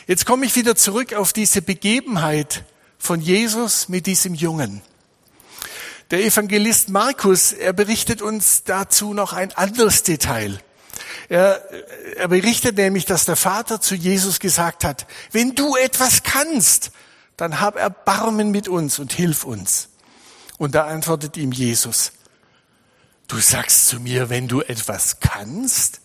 Jetzt 0.08 0.26
komme 0.26 0.46
ich 0.46 0.56
wieder 0.56 0.76
zurück 0.76 1.14
auf 1.14 1.32
diese 1.32 1.62
Begebenheit 1.62 2.64
von 2.98 3.22
Jesus 3.22 3.90
mit 3.90 4.06
diesem 4.06 4.34
Jungen. 4.34 4.82
Der 6.12 6.26
Evangelist 6.26 6.90
Markus, 6.90 7.54
er 7.54 7.74
berichtet 7.74 8.22
uns 8.22 8.64
dazu 8.64 9.14
noch 9.14 9.34
ein 9.34 9.52
anderes 9.54 10.04
Detail. 10.04 10.60
Er, 11.30 11.62
er 12.16 12.28
berichtet 12.28 12.78
nämlich, 12.78 13.06
dass 13.06 13.26
der 13.26 13.36
Vater 13.36 13.82
zu 13.82 13.96
Jesus 13.96 14.40
gesagt 14.40 14.84
hat, 14.84 15.08
wenn 15.32 15.56
du 15.56 15.76
etwas 15.76 16.24
kannst, 16.24 16.92
dann 17.38 17.60
hab 17.60 17.76
Erbarmen 17.76 18.52
mit 18.52 18.68
uns 18.68 19.00
und 19.00 19.14
hilf 19.14 19.44
uns. 19.44 19.90
Und 20.58 20.76
da 20.76 20.86
antwortet 20.86 21.38
ihm 21.38 21.52
Jesus, 21.52 22.12
du 23.28 23.38
sagst 23.40 23.88
zu 23.88 24.00
mir, 24.00 24.30
wenn 24.30 24.48
du 24.48 24.62
etwas 24.62 25.20
kannst? 25.20 26.02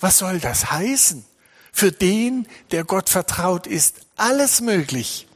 Was 0.00 0.18
soll 0.18 0.40
das 0.40 0.70
heißen? 0.70 1.24
Für 1.72 1.92
den, 1.92 2.46
der 2.70 2.84
Gott 2.84 3.08
vertraut, 3.08 3.66
ist 3.66 3.96
alles 4.16 4.60
möglich. 4.60 5.28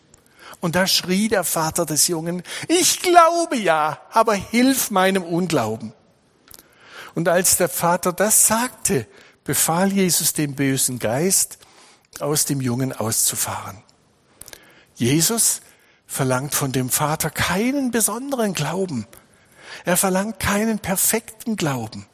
Und 0.61 0.75
da 0.75 0.87
schrie 0.87 1.29
der 1.29 1.45
Vater 1.45 1.87
des 1.87 2.09
Jungen, 2.09 2.43
ich 2.69 3.01
glaube 3.01 3.57
ja, 3.57 4.01
aber 4.11 4.35
hilf 4.35 4.91
meinem 4.91 5.23
Unglauben. 5.23 5.93
Und 7.17 7.31
als 7.31 7.57
der 7.57 7.71
Vater 7.71 8.13
das 8.13 8.47
sagte, 8.47 9.07
befahl 9.43 9.91
Jesus 9.91 10.35
dem 10.35 10.55
bösen 10.55 10.99
Geist, 10.99 11.57
aus 12.21 12.45
dem 12.45 12.61
Jungen 12.61 12.93
auszufahren. 12.93 13.83
Jesus 14.97 15.63
verlangt 16.07 16.55
von 16.55 16.73
dem 16.73 16.91
Vater 16.91 17.31
keinen 17.31 17.91
besonderen 17.91 18.53
Glauben. 18.53 19.07
Er 19.87 19.97
verlangt 19.97 20.41
keinen 20.41 20.79
perfekten 20.79 21.57
Glauben. 21.57 22.05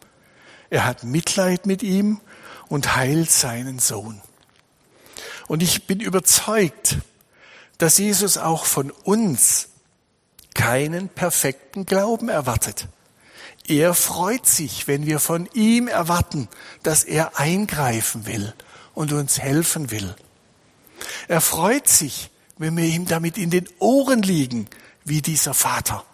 Er 0.71 0.85
hat 0.85 1.03
Mitleid 1.03 1.67
mit 1.67 1.83
ihm 1.83 2.21
und 2.69 2.95
heilt 2.95 3.33
seinen 3.33 3.81
Sohn. 3.81 4.23
Und 5.49 5.65
ich 5.65 5.89
bin 5.89 5.99
überzeugt, 5.99 6.99
dass 7.79 7.99
Jesus 7.99 8.39
auch 8.39 8.67
von 8.67 8.93
uns 8.93 9.67
keinen 10.55 11.09
perfekten 11.09 11.87
Glauben 11.87 12.29
erwartet. 12.29 12.87
Er 13.67 13.95
freut 13.95 14.47
sich, 14.47 14.89
wenn 14.89 15.07
wir 15.07 15.21
von 15.21 15.49
ihm 15.55 15.89
erwarten, 15.89 16.49
dass 16.83 17.05
er 17.05 17.39
eingreifen 17.39 18.27
will 18.27 18.53
und 18.95 19.13
uns 19.13 19.39
helfen 19.39 19.91
will. 19.91 20.15
Er 21.29 21.41
freut 21.41 21.89
sich, 21.89 22.31
wenn 22.59 22.77
wir 22.77 22.85
ihm 22.85 23.07
damit 23.07 23.39
in 23.39 23.51
den 23.51 23.69
Ohren 23.79 24.23
liegen, 24.23 24.69
wie 25.05 25.23
dieser 25.23 25.55
Vater. 25.55 26.05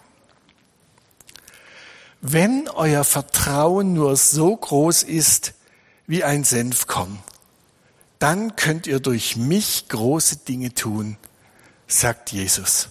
Wenn 2.21 2.67
euer 2.67 3.03
Vertrauen 3.03 3.93
nur 3.93 4.15
so 4.15 4.55
groß 4.55 5.03
ist, 5.03 5.53
wie 6.07 6.23
ein 6.23 6.43
Senfkorn. 6.43 7.19
Dann 8.17 8.55
könnt 8.55 8.87
ihr 8.87 8.99
durch 8.99 9.37
mich 9.37 9.87
große 9.87 10.37
Dinge 10.37 10.73
tun, 10.73 11.17
sagt 11.87 12.31
Jesus. 12.31 12.89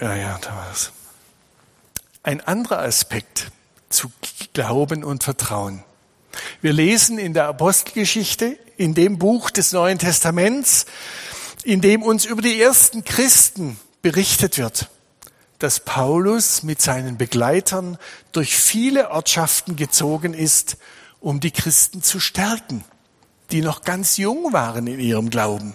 Ja, 0.00 0.14
ja, 0.14 0.38
da 0.40 0.50
war 0.50 0.70
es. 0.72 0.92
Ein 2.22 2.40
anderer 2.40 2.80
Aspekt 2.80 3.50
zu 3.90 4.10
Glauben 4.52 5.04
und 5.04 5.24
Vertrauen. 5.24 5.84
Wir 6.60 6.72
lesen 6.72 7.18
in 7.18 7.34
der 7.34 7.46
Apostelgeschichte, 7.46 8.58
in 8.76 8.94
dem 8.94 9.18
Buch 9.18 9.50
des 9.50 9.72
Neuen 9.72 9.98
Testaments, 9.98 10.86
in 11.62 11.80
dem 11.80 12.02
uns 12.02 12.24
über 12.24 12.42
die 12.42 12.60
ersten 12.60 13.04
Christen 13.04 13.78
berichtet 14.02 14.58
wird 14.58 14.88
dass 15.64 15.80
Paulus 15.80 16.62
mit 16.62 16.82
seinen 16.82 17.16
Begleitern 17.16 17.96
durch 18.32 18.54
viele 18.54 19.10
Ortschaften 19.10 19.76
gezogen 19.76 20.34
ist, 20.34 20.76
um 21.20 21.40
die 21.40 21.52
Christen 21.52 22.02
zu 22.02 22.20
stärken, 22.20 22.84
die 23.50 23.62
noch 23.62 23.80
ganz 23.80 24.18
jung 24.18 24.52
waren 24.52 24.86
in 24.86 25.00
ihrem 25.00 25.30
Glauben. 25.30 25.74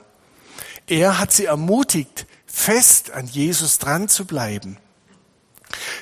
Er 0.86 1.18
hat 1.18 1.32
sie 1.32 1.46
ermutigt, 1.46 2.28
fest 2.60 3.12
an 3.12 3.26
Jesus 3.26 3.80
dran 3.80 4.10
zu 4.10 4.26
bleiben, 4.26 4.78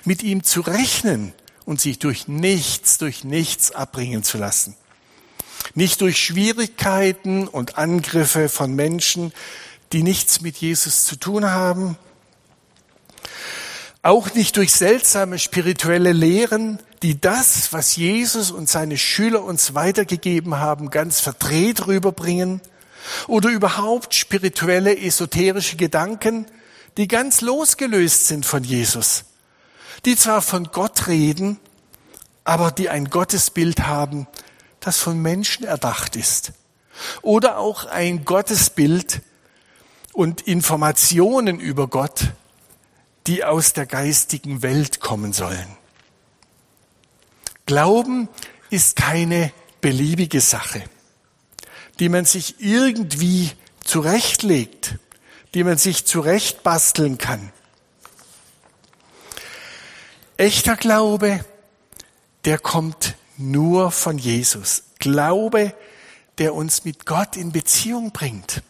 mit 0.06 0.24
ihm 0.24 0.44
zu 0.44 0.62
rechnen 0.62 1.34
und 1.66 1.80
sich 1.80 2.00
durch 2.00 2.28
nichts, 2.28 2.98
durch 2.98 3.24
nichts 3.24 3.72
abbringen 3.72 4.24
zu 4.24 4.38
lassen. 4.38 4.76
Nicht 5.76 6.02
durch 6.02 6.18
Schwierigkeiten 6.18 7.48
und 7.48 7.78
Angriffe 7.78 8.50
von 8.50 8.74
Menschen, 8.74 9.34
die 9.94 10.02
nichts 10.02 10.42
mit 10.42 10.58
Jesus 10.58 11.06
zu 11.06 11.16
tun 11.16 11.46
haben, 11.46 11.98
auch 14.02 14.34
nicht 14.34 14.58
durch 14.58 14.72
seltsame 14.72 15.38
spirituelle 15.38 16.12
Lehren, 16.12 16.80
die 17.04 17.22
das, 17.22 17.72
was 17.72 17.96
Jesus 17.96 18.50
und 18.50 18.68
seine 18.68 18.98
Schüler 18.98 19.44
uns 19.44 19.76
weitergegeben 19.76 20.58
haben, 20.58 20.90
ganz 20.90 21.20
verdreht 21.20 21.86
rüberbringen, 21.86 22.62
oder 23.28 23.50
überhaupt 23.50 24.14
spirituelle, 24.14 24.98
esoterische 24.98 25.78
Gedanken, 25.78 26.48
die 26.98 27.08
ganz 27.08 27.42
losgelöst 27.42 28.28
sind 28.28 28.46
von 28.46 28.64
Jesus, 28.64 29.26
die 30.06 30.16
zwar 30.16 30.42
von 30.42 30.72
Gott 30.72 31.08
reden, 31.08 31.60
aber 32.44 32.72
die 32.72 32.90
ein 32.90 33.10
Gottesbild 33.10 33.88
haben, 33.88 34.28
das 34.80 35.00
von 35.00 35.22
Menschen 35.22 35.66
erdacht 35.66 36.16
ist. 36.16 36.54
Oder 37.22 37.58
auch 37.58 37.86
ein 37.86 38.26
Gottesbild 38.26 39.22
und 40.14 40.42
Informationen 40.42 41.60
über 41.60 41.88
Gott, 41.88 42.32
die 43.28 43.44
aus 43.44 43.74
der 43.74 43.86
geistigen 43.86 44.64
Welt 44.64 45.00
kommen 45.00 45.34
sollen. 45.34 45.78
Glauben 47.66 48.30
ist 48.70 48.96
keine 48.96 49.52
beliebige 49.82 50.42
Sache, 50.42 50.84
die 52.00 52.10
man 52.10 52.26
sich 52.26 52.56
irgendwie 52.60 53.52
zurechtlegt, 53.84 54.96
die 55.54 55.64
man 55.64 55.78
sich 55.78 56.06
zurechtbasteln 56.06 57.18
kann. 57.18 57.52
Echter 60.38 60.76
Glaube, 60.76 61.44
der 62.46 62.60
kommt 62.60 63.16
nur 63.38 63.92
von 63.92 64.18
Jesus. 64.18 64.84
Glaube, 65.00 65.74
der 66.38 66.54
uns 66.54 66.86
mit 66.86 67.06
Gott 67.06 67.36
in 67.36 67.52
Beziehung 67.52 68.12
bringt. 68.12 68.62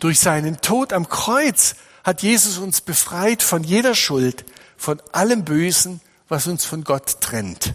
Durch 0.00 0.18
seinen 0.18 0.60
Tod 0.60 0.92
am 0.92 1.08
Kreuz 1.08 1.76
hat 2.04 2.22
Jesus 2.22 2.58
uns 2.58 2.80
befreit 2.80 3.42
von 3.42 3.62
jeder 3.62 3.94
Schuld, 3.94 4.44
von 4.76 5.00
allem 5.12 5.44
Bösen, 5.44 6.00
was 6.28 6.46
uns 6.46 6.64
von 6.64 6.82
Gott 6.82 7.20
trennt. 7.20 7.74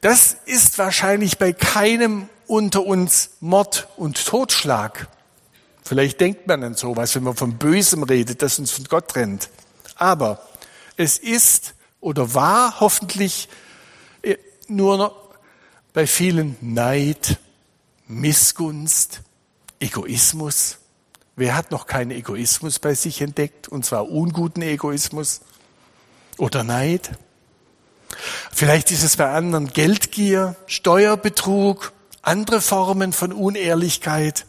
Das 0.00 0.36
ist 0.46 0.78
wahrscheinlich 0.78 1.38
bei 1.38 1.52
keinem 1.52 2.28
unter 2.48 2.84
uns 2.84 3.30
Mord 3.40 3.88
und 3.96 4.24
Totschlag. 4.26 5.08
Vielleicht 5.84 6.20
denkt 6.20 6.46
man 6.46 6.62
an 6.64 6.74
sowas, 6.74 7.14
wenn 7.14 7.22
man 7.22 7.36
von 7.36 7.56
Bösem 7.58 8.02
redet, 8.02 8.42
das 8.42 8.58
uns 8.58 8.70
von 8.72 8.84
Gott 8.84 9.08
trennt. 9.08 9.50
Aber 9.96 10.40
es 10.96 11.18
ist 11.18 11.74
oder 12.00 12.34
war 12.34 12.80
hoffentlich 12.80 13.48
äh, 14.22 14.36
nur 14.66 15.14
bei 15.92 16.06
vielen 16.06 16.56
Neid, 16.60 17.38
Missgunst, 18.06 19.22
Egoismus. 19.80 20.78
Wer 21.36 21.56
hat 21.56 21.70
noch 21.70 21.86
keinen 21.86 22.10
Egoismus 22.10 22.78
bei 22.78 22.94
sich 22.94 23.20
entdeckt, 23.20 23.68
und 23.68 23.84
zwar 23.84 24.10
unguten 24.10 24.62
Egoismus 24.62 25.40
oder 26.36 26.64
Neid? 26.64 27.12
Vielleicht 28.52 28.90
ist 28.90 29.04
es 29.04 29.16
bei 29.16 29.30
anderen 29.30 29.68
Geldgier, 29.68 30.56
Steuerbetrug, 30.66 31.92
andere 32.28 32.60
Formen 32.60 33.12
von 33.12 33.32
Unehrlichkeit. 33.32 34.46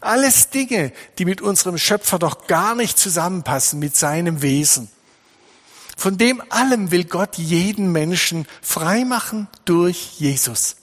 Alles 0.00 0.50
Dinge, 0.50 0.92
die 1.18 1.24
mit 1.24 1.40
unserem 1.40 1.78
Schöpfer 1.78 2.18
doch 2.18 2.46
gar 2.46 2.74
nicht 2.74 2.98
zusammenpassen, 2.98 3.78
mit 3.78 3.96
seinem 3.96 4.42
Wesen. 4.42 4.90
Von 5.96 6.18
dem 6.18 6.42
allem 6.50 6.90
will 6.90 7.04
Gott 7.04 7.36
jeden 7.36 7.92
Menschen 7.92 8.46
freimachen 8.62 9.48
durch 9.64 10.18
Jesus. 10.18 10.76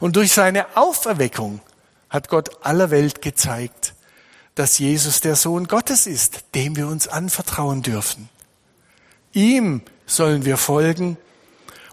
Und 0.00 0.16
durch 0.16 0.32
seine 0.32 0.76
Auferweckung 0.76 1.60
hat 2.08 2.28
Gott 2.28 2.64
aller 2.64 2.90
Welt 2.90 3.20
gezeigt, 3.20 3.94
dass 4.54 4.78
Jesus 4.78 5.20
der 5.20 5.36
Sohn 5.36 5.68
Gottes 5.68 6.06
ist, 6.06 6.44
dem 6.54 6.76
wir 6.76 6.88
uns 6.88 7.08
anvertrauen 7.08 7.82
dürfen. 7.82 8.30
Ihm 9.32 9.82
sollen 10.06 10.46
wir 10.46 10.56
folgen 10.56 11.18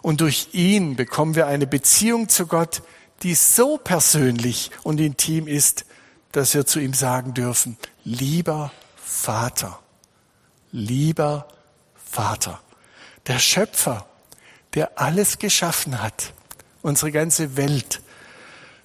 und 0.04 0.22
durch 0.22 0.50
ihn 0.52 0.96
bekommen 0.96 1.34
wir 1.34 1.48
eine 1.48 1.66
Beziehung 1.66 2.30
zu 2.30 2.46
Gott, 2.46 2.84
die 3.24 3.34
so 3.34 3.78
persönlich 3.78 4.70
und 4.84 5.00
intim 5.00 5.48
ist, 5.48 5.86
dass 6.34 6.54
wir 6.54 6.66
zu 6.66 6.80
ihm 6.80 6.94
sagen 6.94 7.34
dürfen, 7.34 7.78
lieber 8.04 8.72
Vater, 8.98 9.80
lieber 10.72 11.48
Vater, 11.96 12.60
der 13.28 13.40
Schöpfer, 13.40 14.06
der 14.74 15.00
alles 15.00 15.40
geschaffen 15.40 16.04
hat, 16.04 16.34
unsere 16.82 17.12
ganze 17.12 17.56
Welt 17.56 18.02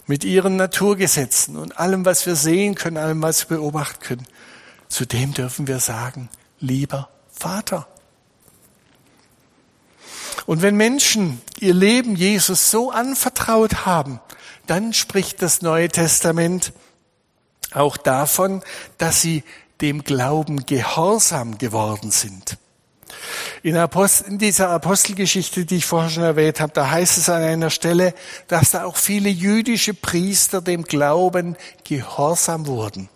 mit 0.07 0.23
ihren 0.23 0.55
Naturgesetzen 0.55 1.57
und 1.57 1.79
allem, 1.79 2.05
was 2.05 2.27
wir 2.27 2.37
sehen 2.37 2.77
können, 2.77 2.97
allem, 2.97 3.23
was 3.23 3.51
wir 3.51 3.57
beobachten 3.57 4.01
können, 4.05 4.27
zu 4.89 5.05
dem 5.05 5.35
dürfen 5.35 5.67
wir 5.67 5.81
sagen, 5.81 6.29
lieber 6.61 7.09
Vater. 7.33 7.89
Und 10.49 10.62
wenn 10.62 10.76
Menschen 10.76 11.43
ihr 11.61 11.75
Leben 11.75 12.17
Jesus 12.17 12.71
so 12.71 12.91
anvertraut 12.91 13.84
haben, 13.84 14.19
dann 14.67 14.95
spricht 14.95 15.43
das 15.43 15.61
Neue 15.61 15.91
Testament 15.91 16.73
auch 17.75 17.99
davon, 17.99 18.63
dass 18.97 19.21
sie 19.21 19.45
dem 19.82 20.04
Glauben 20.04 20.65
gehorsam 20.65 21.58
geworden 21.58 22.11
sind. 22.11 22.56
In, 23.63 23.76
Apostel, 23.76 24.28
in, 24.28 24.39
dieser 24.39 24.71
Apostelgeschichte, 24.71 25.67
die 25.67 25.76
ich 25.76 25.84
vorher 25.84 26.08
schon 26.08 26.23
erwähnt 26.23 26.61
habe, 26.61 26.73
da 26.73 26.89
heißt 26.89 27.19
es 27.19 27.28
an 27.28 27.43
einer 27.43 27.69
Stelle, 27.69 28.15
dass 28.47 28.71
da 28.71 28.84
auch 28.84 28.97
viele 28.97 29.28
jüdische 29.28 29.93
Priester 29.93 30.63
dem 30.63 30.84
Glauben 30.84 31.56
gehorsam 31.84 32.67
wurden. 32.67 33.11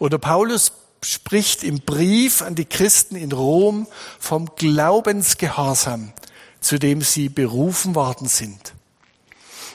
Oder 0.00 0.18
Paulus 0.18 0.72
spricht 1.04 1.62
im 1.62 1.82
Brief 1.82 2.42
an 2.42 2.56
die 2.56 2.64
Christen 2.64 3.14
in 3.14 3.30
Rom 3.30 3.86
vom 4.18 4.50
Glaubensgehorsam, 4.56 6.12
zu 6.60 6.78
dem 6.78 7.02
sie 7.02 7.28
berufen 7.28 7.94
worden 7.94 8.28
sind. 8.28 8.74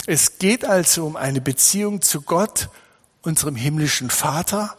Es 0.05 0.37
geht 0.37 0.65
also 0.65 1.05
um 1.05 1.15
eine 1.15 1.41
Beziehung 1.41 2.01
zu 2.01 2.21
Gott, 2.21 2.69
unserem 3.21 3.55
himmlischen 3.55 4.09
Vater, 4.09 4.75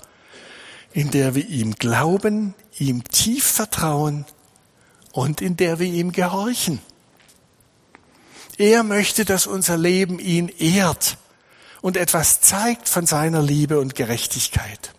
in 0.92 1.10
der 1.10 1.34
wir 1.34 1.46
ihm 1.48 1.74
glauben, 1.74 2.54
ihm 2.78 3.04
tief 3.04 3.44
vertrauen 3.44 4.26
und 5.12 5.40
in 5.40 5.56
der 5.56 5.78
wir 5.78 5.86
ihm 5.86 6.12
gehorchen. 6.12 6.80
Er 8.58 8.82
möchte, 8.82 9.24
dass 9.24 9.46
unser 9.46 9.76
Leben 9.76 10.18
ihn 10.18 10.48
ehrt 10.48 11.18
und 11.80 11.96
etwas 11.96 12.40
zeigt 12.40 12.88
von 12.88 13.06
seiner 13.06 13.42
Liebe 13.42 13.80
und 13.80 13.94
Gerechtigkeit. 13.94 14.93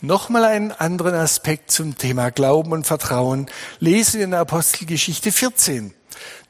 Nochmal 0.00 0.44
einen 0.44 0.70
anderen 0.70 1.14
Aspekt 1.14 1.72
zum 1.72 1.98
Thema 1.98 2.30
Glauben 2.30 2.70
und 2.70 2.86
Vertrauen 2.86 3.46
lesen 3.80 4.18
wir 4.18 4.24
in 4.24 4.30
der 4.30 4.40
Apostelgeschichte 4.40 5.32
14. 5.32 5.92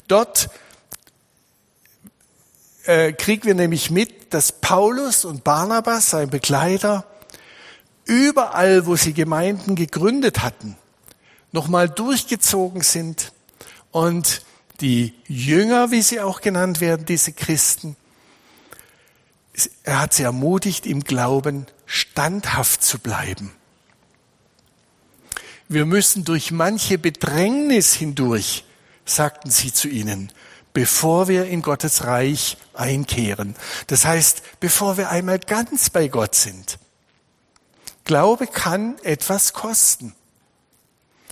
Dort 0.07 0.51
äh, 2.85 3.15
kriegen 3.15 3.45
wir 3.45 3.55
nämlich 3.55 3.91
mit, 3.91 4.35
dass 4.35 4.53
Paulus 4.53 5.25
und 5.25 5.45
Barnabas, 5.45 6.11
sein 6.11 6.29
Begleiter, 6.29 7.07
überall, 8.05 8.85
wo 8.85 8.97
sie 8.97 9.15
Gemeinden 9.15 9.77
gegründet 9.77 10.43
hatten, 10.43 10.77
nochmal 11.51 11.89
durchgezogen 11.89 12.83
sind 12.83 13.33
und 13.93 14.43
die 14.83 15.15
Jünger, 15.27 15.91
wie 15.91 16.03
sie 16.03 16.21
auch 16.21 16.43
genannt 16.43 16.81
werden, 16.81 17.07
diese 17.07 17.33
Christen, 17.33 17.97
er 19.85 20.01
hat 20.01 20.13
sie 20.13 20.23
ermutigt, 20.23 20.87
im 20.87 21.03
Glauben 21.03 21.67
standhaft 21.89 22.85
zu 22.85 22.99
bleiben. 23.01 23.51
Wir 25.69 25.87
müssen 25.87 26.25
durch 26.25 26.51
manche 26.51 26.99
Bedrängnis 26.99 27.95
hindurch, 27.95 28.65
sagten 29.05 29.51
sie 29.51 29.73
zu 29.73 29.89
ihnen, 29.89 30.31
bevor 30.73 31.29
wir 31.29 31.47
in 31.47 31.63
Gottes 31.63 32.05
Reich 32.05 32.59
einkehren. 32.75 33.57
Das 33.87 34.05
heißt, 34.05 34.43
bevor 34.61 34.97
wir 34.97 35.11
einmal 35.11 35.39
ganz 35.39 35.91
bei 35.91 36.09
Gott 36.09 36.35
sind. 36.35 36.79
Glaube 38.05 38.47
kann 38.47 38.97
etwas 39.03 39.53
kosten. 39.53 40.15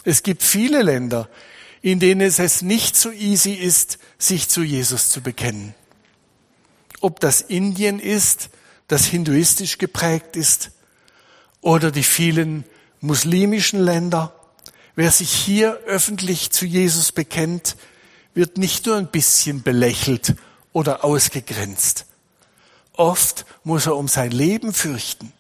Es 0.05 0.23
gibt 0.23 0.43
viele 0.43 0.83
Länder, 0.83 1.29
in 1.83 2.01
denen 2.01 2.23
es 2.23 2.63
nicht 2.63 2.97
so 2.97 3.11
easy 3.13 3.53
ist, 3.53 3.99
sich 4.19 4.49
zu 4.49 4.63
Jesus 4.63 5.11
zu 5.11 5.21
bekennen. 5.21 5.75
Ob 7.01 7.21
das 7.21 7.41
Indien 7.43 7.99
ist, 7.99 8.51
das 8.89 9.05
hinduistisch 9.05 9.79
geprägt 9.79 10.37
ist, 10.37 10.71
oder 11.61 11.91
die 11.91 12.05
vielen 12.05 12.65
muslimischen 13.01 13.81
Länder. 13.81 14.33
Wer 14.95 15.11
sich 15.11 15.33
hier 15.33 15.75
öffentlich 15.87 16.53
zu 16.53 16.65
Jesus 16.65 17.11
bekennt, 17.11 17.77
wird 18.35 18.57
nicht 18.57 18.87
nur 18.87 18.97
ein 18.97 19.09
bisschen 19.11 19.63
belächelt 19.63 20.37
oder 20.73 21.05
ausgegrenzt. 21.05 22.07
Oft 22.93 23.47
muss 23.65 23.87
er 23.87 23.97
um 23.97 24.09
sein 24.09 24.31
Leben 24.31 24.73
fürchten. 24.73 25.33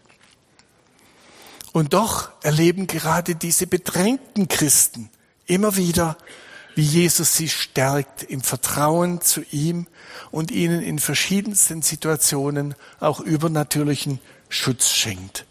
Und 1.73 1.93
doch 1.93 2.31
erleben 2.43 2.87
gerade 2.87 3.35
diese 3.35 3.67
bedrängten 3.67 4.49
Christen 4.49 5.11
immer 5.47 5.77
wieder, 5.77 6.17
wie 6.77 6.83
Jesus 6.83 7.35
sie 7.35 7.49
stärkt 7.49 8.23
im 8.23 8.43
Vertrauen 8.43 9.23
zu 9.23 9.43
ihm 9.51 9.87
und 10.31 10.51
ihnen 10.51 10.83
in 10.83 10.99
verschiedensten 10.99 11.81
Situationen 11.81 12.75
auch 13.01 13.19
übernatürlichen 13.19 14.21
Schutz 14.51 14.91
schenkt. 14.91 15.47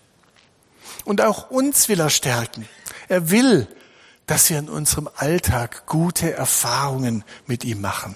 Und 1.04 1.22
auch 1.22 1.50
uns 1.50 1.90
will 1.90 2.00
er 2.00 2.12
stärken. 2.12 2.68
Er 3.08 3.32
will, 3.32 3.68
dass 4.28 4.52
wir 4.52 4.60
in 4.60 4.70
unserem 4.70 5.10
Alltag 5.16 5.88
gute 5.88 6.32
Erfahrungen 6.32 7.24
mit 7.48 7.64
ihm 7.64 7.82
machen. 7.82 8.16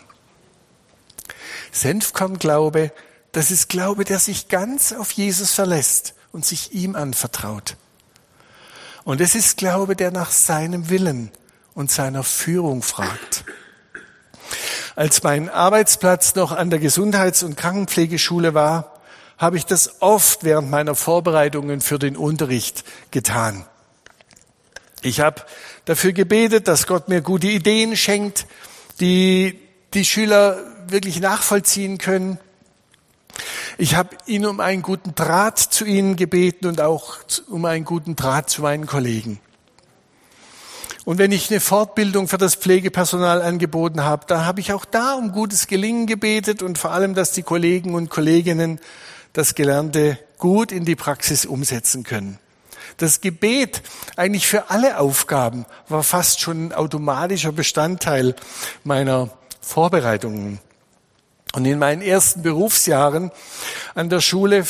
Senfkorn-Glaube, 1.72 2.92
das 3.32 3.50
ist 3.50 3.70
Glaube, 3.70 4.06
der 4.06 4.20
sich 4.20 4.50
ganz 4.50 4.94
auf 4.94 5.12
Jesus 5.12 5.52
verlässt 5.52 6.14
und 6.32 6.46
sich 6.46 6.74
ihm 6.74 6.96
anvertraut. 6.96 7.76
Und 9.04 9.20
es 9.20 9.34
ist 9.34 9.58
Glaube, 9.58 9.96
der 9.96 10.12
nach 10.12 10.30
seinem 10.30 10.90
Willen 10.90 11.32
und 11.80 11.90
seiner 11.90 12.24
Führung 12.24 12.82
fragt. 12.82 13.46
Als 14.98 15.24
mein 15.24 15.48
Arbeitsplatz 15.48 16.36
noch 16.36 16.52
an 16.52 16.70
der 16.70 16.80
Gesundheits- 16.80 17.42
und 17.42 17.56
Krankenpflegeschule 17.56 18.54
war, 18.54 19.00
habe 19.38 19.56
ich 19.56 19.66
das 19.66 20.02
oft 20.02 20.44
während 20.44 20.70
meiner 20.70 20.94
Vorbereitungen 20.94 21.80
für 21.80 21.98
den 21.98 22.18
Unterricht 22.18 22.84
getan. 23.12 23.66
Ich 25.04 25.22
habe 25.22 25.42
dafür 25.86 26.12
gebetet, 26.12 26.68
dass 26.68 26.86
Gott 26.86 27.08
mir 27.08 27.22
gute 27.22 27.48
Ideen 27.48 27.96
schenkt, 27.96 28.46
die 29.00 29.58
die 29.94 30.04
Schüler 30.04 30.62
wirklich 30.88 31.22
nachvollziehen 31.22 31.98
können. 31.98 32.40
Ich 33.78 33.96
habe 33.96 34.18
ihn 34.26 34.46
um 34.46 34.60
einen 34.60 34.82
guten 34.82 35.16
Draht 35.16 35.60
zu 35.60 35.86
ihnen 35.86 36.18
gebeten 36.18 36.68
und 36.68 36.82
auch 36.82 37.20
um 37.48 37.64
einen 37.64 37.86
guten 37.86 38.18
Draht 38.18 38.50
zu 38.50 38.64
meinen 38.64 38.86
Kollegen. 38.86 39.40
Und 41.10 41.18
wenn 41.18 41.32
ich 41.32 41.50
eine 41.50 41.60
Fortbildung 41.60 42.28
für 42.28 42.38
das 42.38 42.54
Pflegepersonal 42.54 43.42
angeboten 43.42 44.04
habe, 44.04 44.28
dann 44.28 44.46
habe 44.46 44.60
ich 44.60 44.74
auch 44.74 44.86
da 44.86 45.16
um 45.16 45.32
gutes 45.32 45.66
Gelingen 45.66 46.06
gebetet 46.06 46.62
und 46.62 46.78
vor 46.78 46.92
allem, 46.92 47.16
dass 47.16 47.32
die 47.32 47.42
Kollegen 47.42 47.96
und 47.96 48.12
Kolleginnen 48.12 48.80
das 49.34 49.56
Gelernte 49.56 50.20
gut 50.38 50.72
in 50.72 50.86
die 50.86 50.96
Praxis 50.96 51.48
umsetzen 51.48 52.04
können. 52.04 52.38
Das 52.98 53.22
Gebet 53.22 53.82
eigentlich 54.18 54.46
für 54.46 54.70
alle 54.70 55.00
Aufgaben 55.00 55.66
war 55.88 56.04
fast 56.04 56.42
schon 56.42 56.68
ein 56.68 56.74
automatischer 56.74 57.54
Bestandteil 57.54 58.36
meiner 58.84 59.32
Vorbereitungen. 59.62 60.60
Und 61.56 61.66
in 61.66 61.80
meinen 61.80 62.04
ersten 62.04 62.44
Berufsjahren 62.44 63.32
an 63.96 64.10
der 64.12 64.22
Schule 64.22 64.64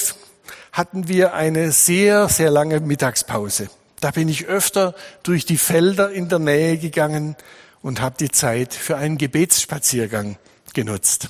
hatten 0.72 1.10
wir 1.10 1.34
eine 1.34 1.74
sehr, 1.74 2.30
sehr 2.30 2.50
lange 2.50 2.80
Mittagspause. 2.80 3.70
Da 4.00 4.12
bin 4.12 4.30
ich 4.30 4.46
öfter 4.46 4.96
durch 5.24 5.46
die 5.46 5.58
Felder 5.58 6.12
in 6.12 6.30
der 6.30 6.40
Nähe 6.40 6.78
gegangen 6.78 7.36
und 7.82 8.02
habe 8.02 8.16
die 8.20 8.32
Zeit 8.32 8.74
für 8.74 8.98
einen 8.98 9.18
Gebetsspaziergang 9.18 10.38
genutzt. 10.74 11.30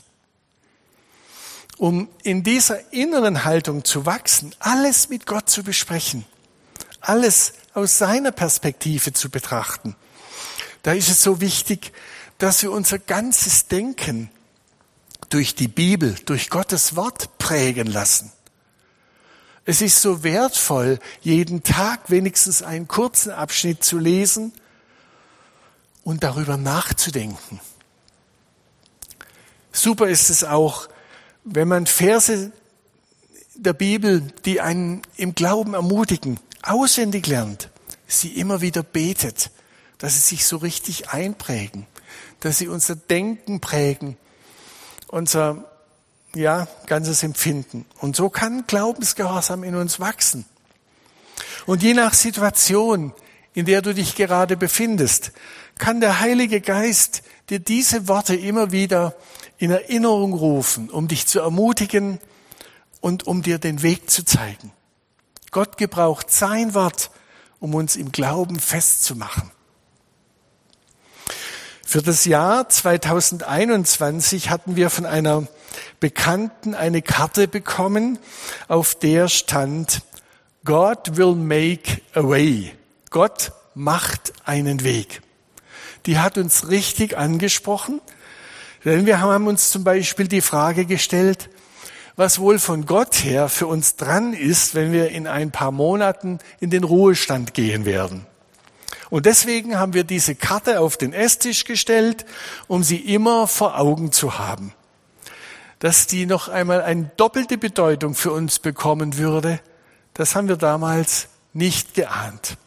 Um 1.77 2.10
in 2.23 2.43
dieser 2.43 2.91
inneren 2.91 3.45
Haltung 3.45 3.86
zu 3.86 4.05
wachsen, 4.05 4.53
alles 4.60 5.10
mit 5.10 5.25
Gott 5.25 5.49
zu 5.49 5.63
besprechen, 5.63 6.25
alles 6.99 7.53
aus 7.73 7.97
seiner 7.97 8.32
Perspektive 8.32 9.13
zu 9.13 9.29
betrachten, 9.29 9.95
da 10.84 10.93
ist 10.93 11.10
es 11.10 11.21
so 11.21 11.41
wichtig, 11.41 11.93
dass 12.38 12.63
wir 12.63 12.71
unser 12.71 12.99
ganzes 12.99 13.67
Denken 13.67 14.29
durch 15.29 15.55
die 15.55 15.67
Bibel, 15.67 16.15
durch 16.25 16.49
Gottes 16.49 16.95
Wort 16.95 17.38
prägen 17.38 17.88
lassen. 17.88 18.32
Es 19.69 19.82
ist 19.82 20.01
so 20.01 20.23
wertvoll, 20.23 20.97
jeden 21.21 21.62
Tag 21.62 22.10
wenigstens 22.10 22.63
einen 22.63 22.88
kurzen 22.88 23.32
Abschnitt 23.32 23.84
zu 23.84 23.99
lesen 23.99 24.51
und 26.03 26.23
darüber 26.23 26.58
nachzudenken. 26.58 27.60
Super 29.71 30.08
ist 30.08 30.32
es 30.32 30.43
auch, 30.43 30.89
wenn 31.43 31.67
man 31.67 31.86
Verse 31.86 32.51
der 33.53 33.73
Bibel, 33.73 34.21
die 34.43 34.60
einen 34.60 35.03
im 35.17 35.36
Glauben 35.36 35.75
ermutigen, 35.75 36.39
auswendig 36.63 37.27
lernt, 37.27 37.69
sie 38.08 38.39
immer 38.39 38.62
wieder 38.62 38.82
betet, 38.82 39.51
dass 39.99 40.15
sie 40.15 40.36
sich 40.36 40.47
so 40.47 40.58
richtig 40.58 41.10
einprägen, 41.10 41.86
dass 42.39 42.58
sie 42.58 42.69
unser 42.69 42.95
Denken 42.95 43.60
prägen, 43.60 44.17
unser 45.10 45.68
ja, 46.35 46.67
ganzes 46.85 47.23
Empfinden. 47.23 47.85
Und 47.99 48.15
so 48.15 48.29
kann 48.29 48.65
Glaubensgehorsam 48.67 49.63
in 49.63 49.75
uns 49.75 49.99
wachsen. 49.99 50.45
Und 51.65 51.83
je 51.83 51.93
nach 51.93 52.13
Situation, 52.13 53.13
in 53.53 53.65
der 53.65 53.81
du 53.81 53.93
dich 53.93 54.15
gerade 54.15 54.57
befindest, 54.57 55.31
kann 55.77 56.01
der 56.01 56.19
Heilige 56.19 56.61
Geist 56.61 57.23
dir 57.49 57.59
diese 57.59 58.07
Worte 58.07 58.35
immer 58.35 58.71
wieder 58.71 59.15
in 59.57 59.71
Erinnerung 59.71 60.33
rufen, 60.33 60.89
um 60.89 61.07
dich 61.07 61.27
zu 61.27 61.39
ermutigen 61.39 62.19
und 63.01 63.27
um 63.27 63.41
dir 63.41 63.57
den 63.59 63.81
Weg 63.81 64.09
zu 64.09 64.23
zeigen. 64.23 64.71
Gott 65.51 65.77
gebraucht 65.77 66.31
sein 66.31 66.73
Wort, 66.73 67.11
um 67.59 67.73
uns 67.73 67.95
im 67.95 68.11
Glauben 68.11 68.59
festzumachen. 68.59 69.51
Für 71.85 72.03
das 72.03 72.25
Jahr 72.25 72.69
2021 72.69 74.49
hatten 74.51 74.75
wir 74.75 74.91
von 74.91 75.07
einer 75.07 75.47
Bekannten 75.99 76.75
eine 76.75 77.01
Karte 77.01 77.47
bekommen, 77.47 78.19
auf 78.67 78.95
der 78.95 79.27
stand, 79.27 80.01
God 80.65 81.17
will 81.17 81.36
make 81.36 82.01
a 82.13 82.23
way. 82.23 82.73
Gott 83.10 83.51
macht 83.75 84.34
einen 84.45 84.84
Weg. 84.84 85.21
Die 86.05 86.19
hat 86.19 86.38
uns 86.38 86.69
richtig 86.69 87.17
angesprochen, 87.17 88.01
denn 88.86 89.05
wir 89.05 89.19
haben 89.19 89.47
uns 89.47 89.71
zum 89.71 89.84
Beispiel 89.84 90.27
die 90.27 90.41
Frage 90.41 90.86
gestellt, 90.86 91.49
was 92.15 92.39
wohl 92.39 92.60
von 92.60 92.86
Gott 92.86 93.23
her 93.23 93.47
für 93.47 93.67
uns 93.67 93.95
dran 93.95 94.34
ist, 94.34 94.75
wenn 94.75 94.91
wir 94.91 95.10
in 95.10 95.27
ein 95.27 95.51
paar 95.51 95.71
Monaten 95.71 96.39
in 96.60 96.69
den 96.69 96.84
Ruhestand 96.84 97.53
gehen 97.53 97.86
werden. 97.86 98.25
Und 99.10 99.25
deswegen 99.25 99.79
haben 99.79 99.93
wir 99.93 100.03
diese 100.03 100.36
Karte 100.36 100.82
auf 100.82 100.97
den 100.97 101.13
Esstisch 101.13 101.63
gestellt, 101.63 102.25
um 102.67 102.84
sie 102.84 102.97
immer 102.97 103.47
vor 103.47 103.79
Augen 103.79 104.12
zu 104.12 104.38
haben. 104.38 104.73
Dass 105.79 106.07
die 106.07 106.25
noch 106.25 106.49
einmal 106.49 106.81
eine 106.81 107.09
doppelte 107.15 107.57
Bedeutung 107.57 108.13
für 108.13 108.31
uns 108.31 108.59
bekommen 108.59 109.17
würde, 109.17 109.59
das 110.13 110.35
haben 110.35 110.49
wir 110.49 110.57
damals 110.57 111.29
nicht 111.53 111.93
geahnt. 111.93 112.57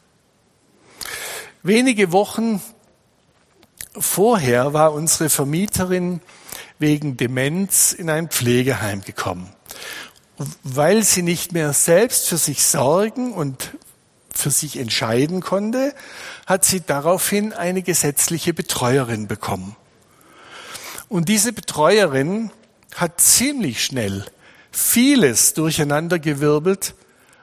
Wenige 1.62 2.10
Wochen 2.12 2.60
vorher 3.96 4.72
war 4.72 4.92
unsere 4.92 5.28
Vermieterin 5.28 6.20
wegen 6.78 7.16
Demenz 7.16 7.92
in 7.92 8.10
ein 8.10 8.28
Pflegeheim 8.28 9.02
gekommen. 9.02 9.52
Weil 10.64 11.04
sie 11.04 11.22
nicht 11.22 11.52
mehr 11.52 11.72
selbst 11.72 12.28
für 12.28 12.38
sich 12.38 12.64
sorgen 12.64 13.32
und 13.32 13.76
für 14.34 14.50
sich 14.50 14.78
entscheiden 14.78 15.40
konnte, 15.40 15.94
hat 16.46 16.64
sie 16.64 16.80
daraufhin 16.80 17.52
eine 17.52 17.82
gesetzliche 17.82 18.54
Betreuerin 18.54 19.28
bekommen. 19.28 19.76
Und 21.08 21.28
diese 21.28 21.52
Betreuerin 21.52 22.50
hat 23.02 23.20
ziemlich 23.20 23.84
schnell 23.84 24.24
vieles 24.70 25.54
durcheinandergewirbelt, 25.54 26.94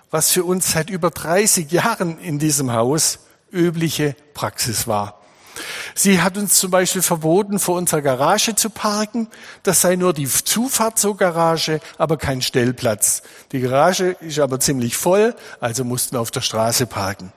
was 0.10 0.32
für 0.32 0.46
uns 0.46 0.72
seit 0.72 0.90
über 0.90 1.12
30 1.12 1.70
Jahren 1.72 2.18
in 2.18 2.40
diesem 2.40 2.72
Haus 2.72 3.20
übliche 3.52 4.16
Praxis 4.34 4.88
war. 4.88 5.20
Sie 5.94 6.22
hat 6.22 6.38
uns 6.38 6.54
zum 6.54 6.72
Beispiel 6.72 7.02
verboten, 7.02 7.60
vor 7.60 7.76
unserer 7.76 8.02
Garage 8.02 8.56
zu 8.56 8.70
parken. 8.70 9.28
Das 9.64 9.82
sei 9.82 9.98
nur 9.98 10.14
die 10.14 10.30
Zufahrt 10.30 10.98
zur 10.98 11.18
Garage, 11.18 11.82
aber 11.98 12.16
kein 12.16 12.42
Stellplatz. 12.42 13.22
Die 13.52 13.60
Garage 13.60 14.16
ist 14.22 14.40
aber 14.40 14.62
ziemlich 14.62 14.96
voll, 14.96 15.36
also 15.60 15.84
mussten 15.84 16.16
wir 16.16 16.22
auf 16.22 16.32
der 16.32 16.42
Straße 16.42 16.86
parken. 16.86 17.34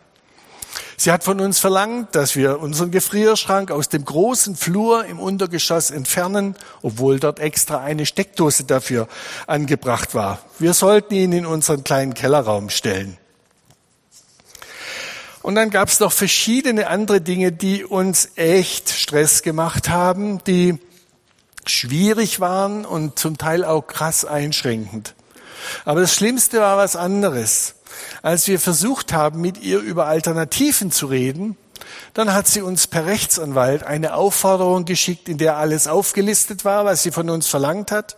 Sie 1.03 1.11
hat 1.11 1.25
von 1.25 1.41
uns 1.41 1.59
verlangt, 1.59 2.15
dass 2.15 2.37
wir 2.37 2.61
unseren 2.61 2.93
Gefrierschrank 2.93 3.73
aus 3.73 3.89
dem 3.89 4.05
großen 4.05 4.55
Flur 4.55 5.05
im 5.05 5.19
Untergeschoss 5.19 5.91
entfernen, 5.91 6.55
obwohl 6.81 7.19
dort 7.19 7.41
extra 7.41 7.83
eine 7.83 8.07
Steckdose 8.07 8.63
dafür 8.63 9.09
angebracht 9.49 10.15
war. 10.15 10.39
Wir 10.61 10.75
sollten 10.75 11.15
ihn 11.15 11.33
in 11.33 11.45
unseren 11.45 11.83
kleinen 11.83 12.15
Kellerraum 12.15 12.71
stellen. 12.71 13.19
Und 15.43 15.57
dann 15.57 15.71
gab 15.71 15.89
es 15.89 15.99
noch 15.99 16.13
verschiedene 16.13 16.87
andere 16.87 17.21
Dinge, 17.21 17.51
die 17.51 17.85
uns 17.85 18.29
echt 18.37 18.89
Stress 18.89 19.43
gemacht 19.43 19.89
haben, 19.89 20.39
die 20.45 20.79
schwierig 21.67 22.39
waren 22.39 22.85
und 22.85 23.19
zum 23.19 23.39
Teil 23.39 23.65
auch 23.65 23.89
krass 23.89 24.25
einschränkend. 24.25 25.17
Aber 25.85 26.01
das 26.01 26.15
Schlimmste 26.15 26.61
war 26.61 26.77
was 26.77 26.95
anderes. 26.95 27.75
Als 28.23 28.47
wir 28.47 28.61
versucht 28.61 29.13
haben, 29.13 29.41
mit 29.41 29.63
ihr 29.63 29.79
über 29.81 30.07
Alternativen 30.07 30.91
zu 30.91 31.07
reden, 31.07 31.57
dann 32.15 32.33
hat 32.33 32.47
sie 32.47 32.63
uns 32.63 32.87
per 32.87 33.07
Rechtsanwalt 33.07 33.83
eine 33.85 34.15
Aufforderung 34.15 34.85
geschickt, 34.85 35.29
in 35.29 35.39
der 35.39 35.57
alles 35.57 35.89
aufgelistet 35.89 36.65
war, 36.65 36.85
was 36.85 37.03
sie 37.03 37.11
von 37.11 37.29
uns 37.31 37.47
verlangt 37.49 37.91
hat. 37.91 38.17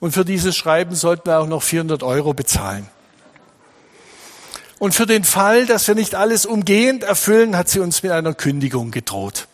Und 0.00 0.12
für 0.12 0.24
dieses 0.24 0.56
Schreiben 0.56 0.94
sollten 0.94 1.26
wir 1.26 1.38
auch 1.38 1.46
noch 1.46 1.62
400 1.62 2.02
Euro 2.02 2.34
bezahlen. 2.34 2.88
Und 4.78 4.96
für 4.96 5.06
den 5.06 5.22
Fall, 5.22 5.66
dass 5.66 5.86
wir 5.86 5.94
nicht 5.94 6.16
alles 6.16 6.44
umgehend 6.44 7.04
erfüllen, 7.04 7.56
hat 7.56 7.68
sie 7.68 7.78
uns 7.78 8.02
mit 8.02 8.10
einer 8.10 8.34
Kündigung 8.34 8.90
gedroht. 8.90 9.46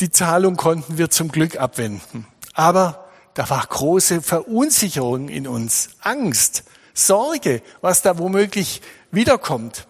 Die 0.00 0.10
Zahlung 0.10 0.56
konnten 0.56 0.98
wir 0.98 1.10
zum 1.10 1.30
Glück 1.30 1.60
abwenden. 1.60 2.26
Aber 2.54 3.04
da 3.34 3.48
war 3.48 3.64
große 3.64 4.22
Verunsicherung 4.22 5.28
in 5.28 5.46
uns, 5.46 5.90
Angst, 6.00 6.64
Sorge, 6.94 7.62
was 7.80 8.02
da 8.02 8.18
womöglich 8.18 8.82
wiederkommt. 9.10 9.86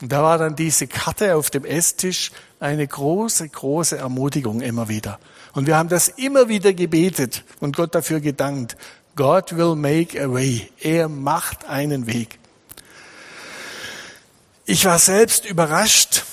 Und 0.00 0.10
da 0.10 0.22
war 0.22 0.38
dann 0.38 0.56
diese 0.56 0.86
Karte 0.88 1.36
auf 1.36 1.50
dem 1.50 1.64
Esstisch 1.64 2.32
eine 2.58 2.86
große, 2.86 3.48
große 3.48 3.98
Ermutigung 3.98 4.60
immer 4.60 4.88
wieder. 4.88 5.18
Und 5.52 5.66
wir 5.66 5.76
haben 5.76 5.88
das 5.88 6.08
immer 6.08 6.48
wieder 6.48 6.72
gebetet 6.72 7.44
und 7.60 7.76
Gott 7.76 7.94
dafür 7.94 8.20
gedankt. 8.20 8.76
God 9.14 9.56
will 9.56 9.76
make 9.76 10.20
a 10.20 10.32
way. 10.32 10.70
Er 10.80 11.08
macht 11.08 11.66
einen 11.66 12.06
Weg. 12.06 12.38
Ich 14.64 14.84
war 14.84 14.98
selbst 14.98 15.44
überrascht, 15.44 16.24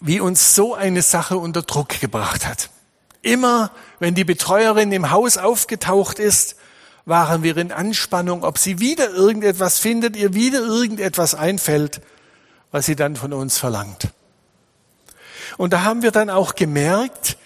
wie 0.00 0.18
uns 0.18 0.54
so 0.54 0.74
eine 0.74 1.02
Sache 1.02 1.38
unter 1.38 1.62
Druck 1.62 2.00
gebracht 2.00 2.46
hat. 2.46 2.70
Immer, 3.22 3.70
wenn 4.00 4.14
die 4.14 4.24
Betreuerin 4.24 4.90
im 4.90 5.10
Haus 5.10 5.38
aufgetaucht 5.38 6.18
ist, 6.18 6.56
waren 7.04 7.42
wir 7.42 7.56
in 7.56 7.72
Anspannung, 7.72 8.44
ob 8.44 8.58
sie 8.58 8.78
wieder 8.78 9.10
irgendetwas 9.10 9.78
findet, 9.78 10.16
ihr 10.16 10.34
wieder 10.34 10.60
irgendetwas 10.60 11.34
einfällt, 11.34 12.00
was 12.70 12.86
sie 12.86 12.96
dann 12.96 13.16
von 13.16 13.32
uns 13.32 13.58
verlangt. 13.58 14.08
Und 15.56 15.72
da 15.72 15.82
haben 15.82 16.02
wir 16.02 16.12
dann 16.12 16.30
auch 16.30 16.54
gemerkt, 16.54 17.36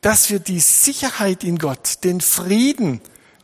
dass 0.00 0.30
wir 0.30 0.38
die 0.38 0.60
Sicherheit 0.60 1.42
in 1.42 1.58
Gott, 1.58 2.04
den 2.04 2.20
Frieden 2.20 3.00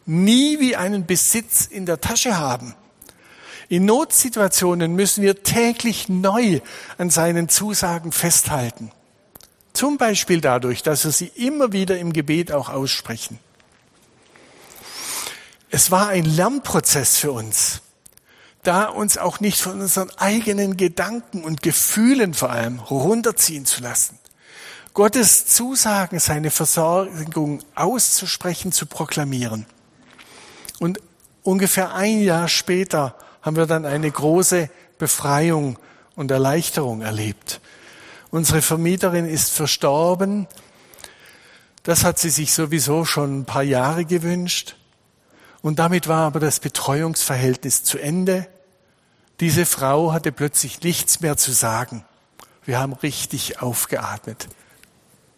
nie 0.07 0.61
wie 0.61 0.77
einen 0.77 1.07
Besitz 1.07 1.67
in 1.67 1.87
der 1.87 2.01
Tasche 2.01 2.39
haben. 2.39 2.75
In 3.69 3.87
Notsituationen 3.87 4.95
müssen 4.95 5.23
wir 5.23 5.43
täglich 5.43 6.09
neu 6.09 6.61
an 6.99 7.11
seinen 7.11 7.49
Zusagen 7.49 8.13
festhalten. 8.13 8.91
Zum 9.73 9.97
Beispiel 9.97 10.41
dadurch, 10.41 10.83
dass 10.83 11.05
wir 11.05 11.13
sie 11.13 11.33
immer 11.35 11.73
wieder 11.73 11.99
im 11.99 12.13
Gebet 12.13 12.53
auch 12.53 12.69
aussprechen. 12.69 13.39
Es 15.75 15.91
war 15.91 16.09
ein 16.09 16.27
Lernprozess 16.27 17.17
für 17.17 17.33
uns, 17.33 17.81
da 18.63 18.85
uns 18.85 19.17
auch 19.17 19.41
nicht 19.41 19.59
von 19.59 19.81
unseren 19.81 20.11
eigenen 20.19 20.77
Gedanken 20.77 21.43
und 21.43 21.63
Gefühlen 21.63 22.35
vor 22.35 22.51
allem 22.51 22.79
runterziehen 22.79 23.65
zu 23.65 23.81
lassen. 23.81 24.19
Gottes 24.93 25.47
Zusagen, 25.47 26.21
seine 26.21 26.51
Versorgung 26.51 27.61
auszusprechen, 27.75 28.71
zu 28.71 28.85
proklamieren. 28.85 29.65
Und 30.79 31.01
ungefähr 31.43 31.95
ein 31.95 32.21
Jahr 32.21 32.49
später 32.49 33.17
haben 33.41 33.57
wir 33.57 33.65
dann 33.65 33.87
eine 33.87 34.11
große 34.11 34.69
Befreiung 34.99 35.79
und 36.17 36.31
Erleichterung 36.31 37.01
erlebt. 37.01 37.63
Unsere 38.31 38.61
Vermieterin 38.61 39.25
ist 39.25 39.51
verstorben. 39.51 40.47
Das 41.83 42.05
hat 42.05 42.19
sie 42.19 42.29
sich 42.29 42.53
sowieso 42.53 43.07
schon 43.07 43.41
ein 43.41 43.45
paar 43.47 43.63
Jahre 43.63 44.05
gewünscht. 44.05 44.77
Und 45.63 45.79
damit 45.79 46.09
war 46.09 46.27
aber 46.27 46.41
das 46.41 46.61
Betreuungsverhältnis 46.61 47.85
zu 47.85 47.99
Ende. 47.99 48.49
Diese 49.41 49.65
Frau 49.65 50.13
hatte 50.13 50.33
plötzlich 50.33 50.83
nichts 50.83 51.21
mehr 51.21 51.37
zu 51.37 51.53
sagen. 51.53 52.05
Wir 52.65 52.79
haben 52.79 52.93
richtig 52.93 53.63
aufgeatmet, 53.63 54.49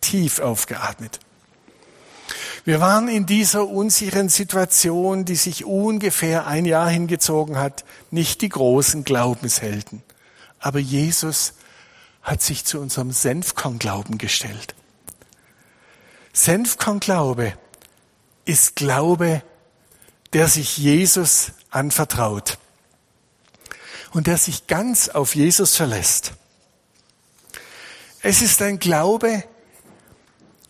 tief 0.00 0.40
aufgeatmet. 0.40 1.20
Wir 2.64 2.80
waren 2.80 3.08
in 3.08 3.26
dieser 3.26 3.68
unsicheren 3.68 4.30
Situation, 4.30 5.26
die 5.26 5.36
sich 5.36 5.66
ungefähr 5.66 6.46
ein 6.46 6.64
Jahr 6.64 6.88
hingezogen 6.88 7.58
hat, 7.58 7.84
nicht 8.10 8.40
die 8.40 8.48
großen 8.48 9.04
Glaubenshelden. 9.04 10.02
Aber 10.58 10.78
Jesus 10.78 11.52
hat 12.22 12.40
sich 12.40 12.64
zu 12.64 12.80
unserem 12.80 13.12
Senfkornglauben 13.12 14.16
gestellt. 14.16 14.74
Senfkornglaube 16.32 17.52
ist 18.46 18.76
Glaube 18.76 19.42
der 20.34 20.48
sich 20.48 20.76
Jesus 20.76 21.52
anvertraut 21.70 22.58
und 24.12 24.26
der 24.26 24.36
sich 24.36 24.66
ganz 24.66 25.08
auf 25.08 25.36
Jesus 25.36 25.76
verlässt. 25.76 26.32
Es 28.20 28.42
ist 28.42 28.60
ein 28.60 28.80
Glaube, 28.80 29.44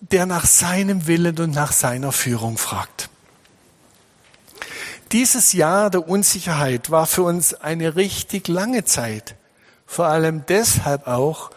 der 0.00 0.26
nach 0.26 0.44
seinem 0.44 1.06
Willen 1.06 1.38
und 1.38 1.54
nach 1.54 1.72
seiner 1.72 2.12
Führung 2.12 2.58
fragt. 2.58 3.08
Dieses 5.12 5.54
Jahr 5.54 5.88
der 5.88 6.08
Unsicherheit 6.08 6.90
war 6.90 7.06
für 7.06 7.22
uns 7.22 7.54
eine 7.54 7.96
richtig 7.96 8.48
lange 8.48 8.84
Zeit. 8.84 9.34
Vor 9.86 10.06
allem 10.06 10.44
deshalb 10.46 11.06
auch, 11.06 11.50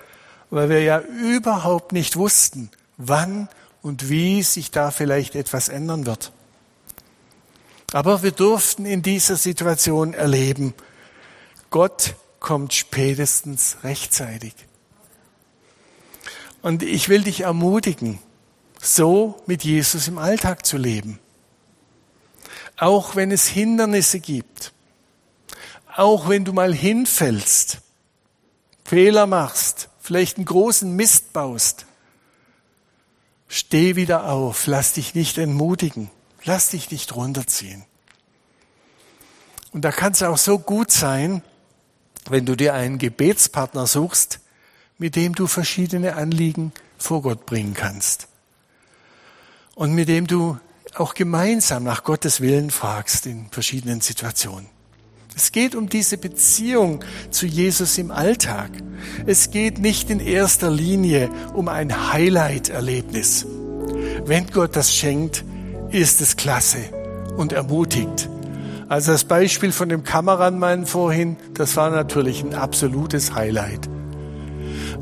weil 0.50 0.70
wir 0.70 0.82
ja 0.82 1.00
überhaupt 1.00 1.92
nicht 1.92 2.16
wussten, 2.16 2.72
wann 2.96 3.50
und 3.82 4.10
wie 4.10 4.44
sich 4.44 4.72
da 4.72 4.92
vielleicht 4.92 5.36
etwas 5.36 5.68
ändern 5.68 6.06
wird. 6.06 6.32
Aber 7.94 8.22
wir 8.22 8.32
durften 8.32 8.86
in 8.86 9.02
dieser 9.02 9.38
Situation 9.38 10.14
erleben, 10.14 10.74
Gott 11.70 12.16
kommt 12.40 12.74
spätestens 12.74 13.78
rechtzeitig. 13.84 14.54
Und 16.62 16.84
ich 16.84 17.08
will 17.08 17.24
dich 17.24 17.42
ermutigen, 17.42 18.20
so 18.82 19.42
mit 19.46 19.64
Jesus 19.64 20.08
im 20.08 20.18
Alltag 20.18 20.66
zu 20.66 20.78
leben. 20.78 21.20
Auch 22.78 23.16
wenn 23.16 23.32
es 23.32 23.48
Hindernisse 23.48 24.20
gibt. 24.20 24.74
Auch 25.96 26.30
wenn 26.30 26.46
du 26.46 26.54
mal 26.54 26.74
hinfällst, 26.74 27.80
Fehler 28.84 29.26
machst, 29.26 29.90
vielleicht 30.00 30.38
einen 30.38 30.46
großen 30.46 30.96
Mist 30.96 31.34
baust. 31.34 31.86
Steh 33.48 33.96
wieder 33.96 34.26
auf, 34.26 34.68
lass 34.68 34.94
dich 34.94 35.16
nicht 35.16 35.38
entmutigen. 35.38 36.12
Lass 36.44 36.70
dich 36.70 36.92
nicht 36.92 37.16
runterziehen. 37.16 37.84
Und 39.74 39.82
da 39.82 39.92
kann 39.92 40.14
es 40.14 40.24
auch 40.24 40.38
so 40.38 40.60
gut 40.60 40.92
sein, 40.92 41.42
wenn 42.30 42.46
du 42.46 42.56
dir 42.56 42.74
einen 42.74 42.98
Gebetspartner 42.98 43.88
suchst, 43.88 44.40
mit 44.98 45.16
dem 45.16 45.36
du 45.36 45.48
verschiedene 45.48 46.16
Anliegen 46.16 46.72
vor 46.98 47.22
Gott 47.22 47.46
bringen 47.46 47.74
kannst. 47.74 48.28
Und 49.76 49.94
mit 49.94 50.10
dem 50.10 50.28
du 50.28 50.58
auch 50.96 51.14
gemeinsam 51.14 51.84
nach 51.84 52.04
Gottes 52.04 52.42
Willen 52.42 52.72
fragst 52.72 53.28
in 53.28 53.50
verschiedenen 53.52 54.02
Situationen. 54.02 54.68
Es 55.36 55.52
geht 55.52 55.76
um 55.76 55.88
diese 55.88 56.18
Beziehung 56.18 57.04
zu 57.30 57.46
Jesus 57.46 58.00
im 58.00 58.10
Alltag. 58.10 58.72
Es 59.28 59.52
geht 59.52 59.78
nicht 59.78 60.10
in 60.10 60.20
erster 60.20 60.72
Linie 60.72 61.30
um 61.54 61.68
ein 61.68 62.12
Highlight-Erlebnis. 62.12 63.46
Wenn 64.26 64.48
Gott 64.48 64.76
das 64.76 64.96
schenkt, 64.96 65.46
ist 65.92 66.22
es 66.22 66.36
klasse 66.36 66.80
und 67.38 67.54
ermutigt. 67.54 68.30
Also 68.90 69.12
das 69.12 69.26
Beispiel 69.26 69.72
von 69.72 69.90
dem 69.90 70.04
Kameramann 70.04 70.86
vorhin, 70.86 71.36
das 71.54 71.76
war 71.76 71.90
natürlich 71.90 72.44
ein 72.44 72.54
absolutes 72.54 73.34
Highlight. 73.34 73.90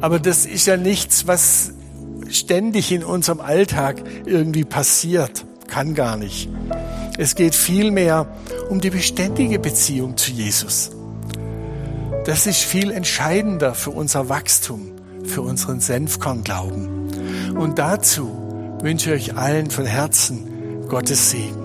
Aber 0.01 0.19
das 0.19 0.45
ist 0.45 0.65
ja 0.65 0.75
nichts, 0.75 1.27
was 1.27 1.71
ständig 2.29 2.91
in 2.91 3.03
unserem 3.03 3.39
Alltag 3.39 4.01
irgendwie 4.25 4.63
passiert. 4.63 5.45
Kann 5.67 5.93
gar 5.93 6.17
nicht. 6.17 6.49
Es 7.17 7.35
geht 7.35 7.55
vielmehr 7.55 8.27
um 8.69 8.81
die 8.81 8.89
beständige 8.89 9.59
Beziehung 9.59 10.17
zu 10.17 10.31
Jesus. 10.31 10.91
Das 12.25 12.47
ist 12.47 12.63
viel 12.63 12.91
entscheidender 12.91 13.75
für 13.75 13.91
unser 13.91 14.29
Wachstum, 14.29 14.91
für 15.23 15.41
unseren 15.43 15.79
Senfkornglauben. 15.79 17.55
Und 17.55 17.77
dazu 17.77 18.77
wünsche 18.81 19.13
ich 19.13 19.31
euch 19.31 19.37
allen 19.37 19.69
von 19.69 19.85
Herzen 19.85 20.54
Gottes 20.87 21.31
Segen. 21.31 21.64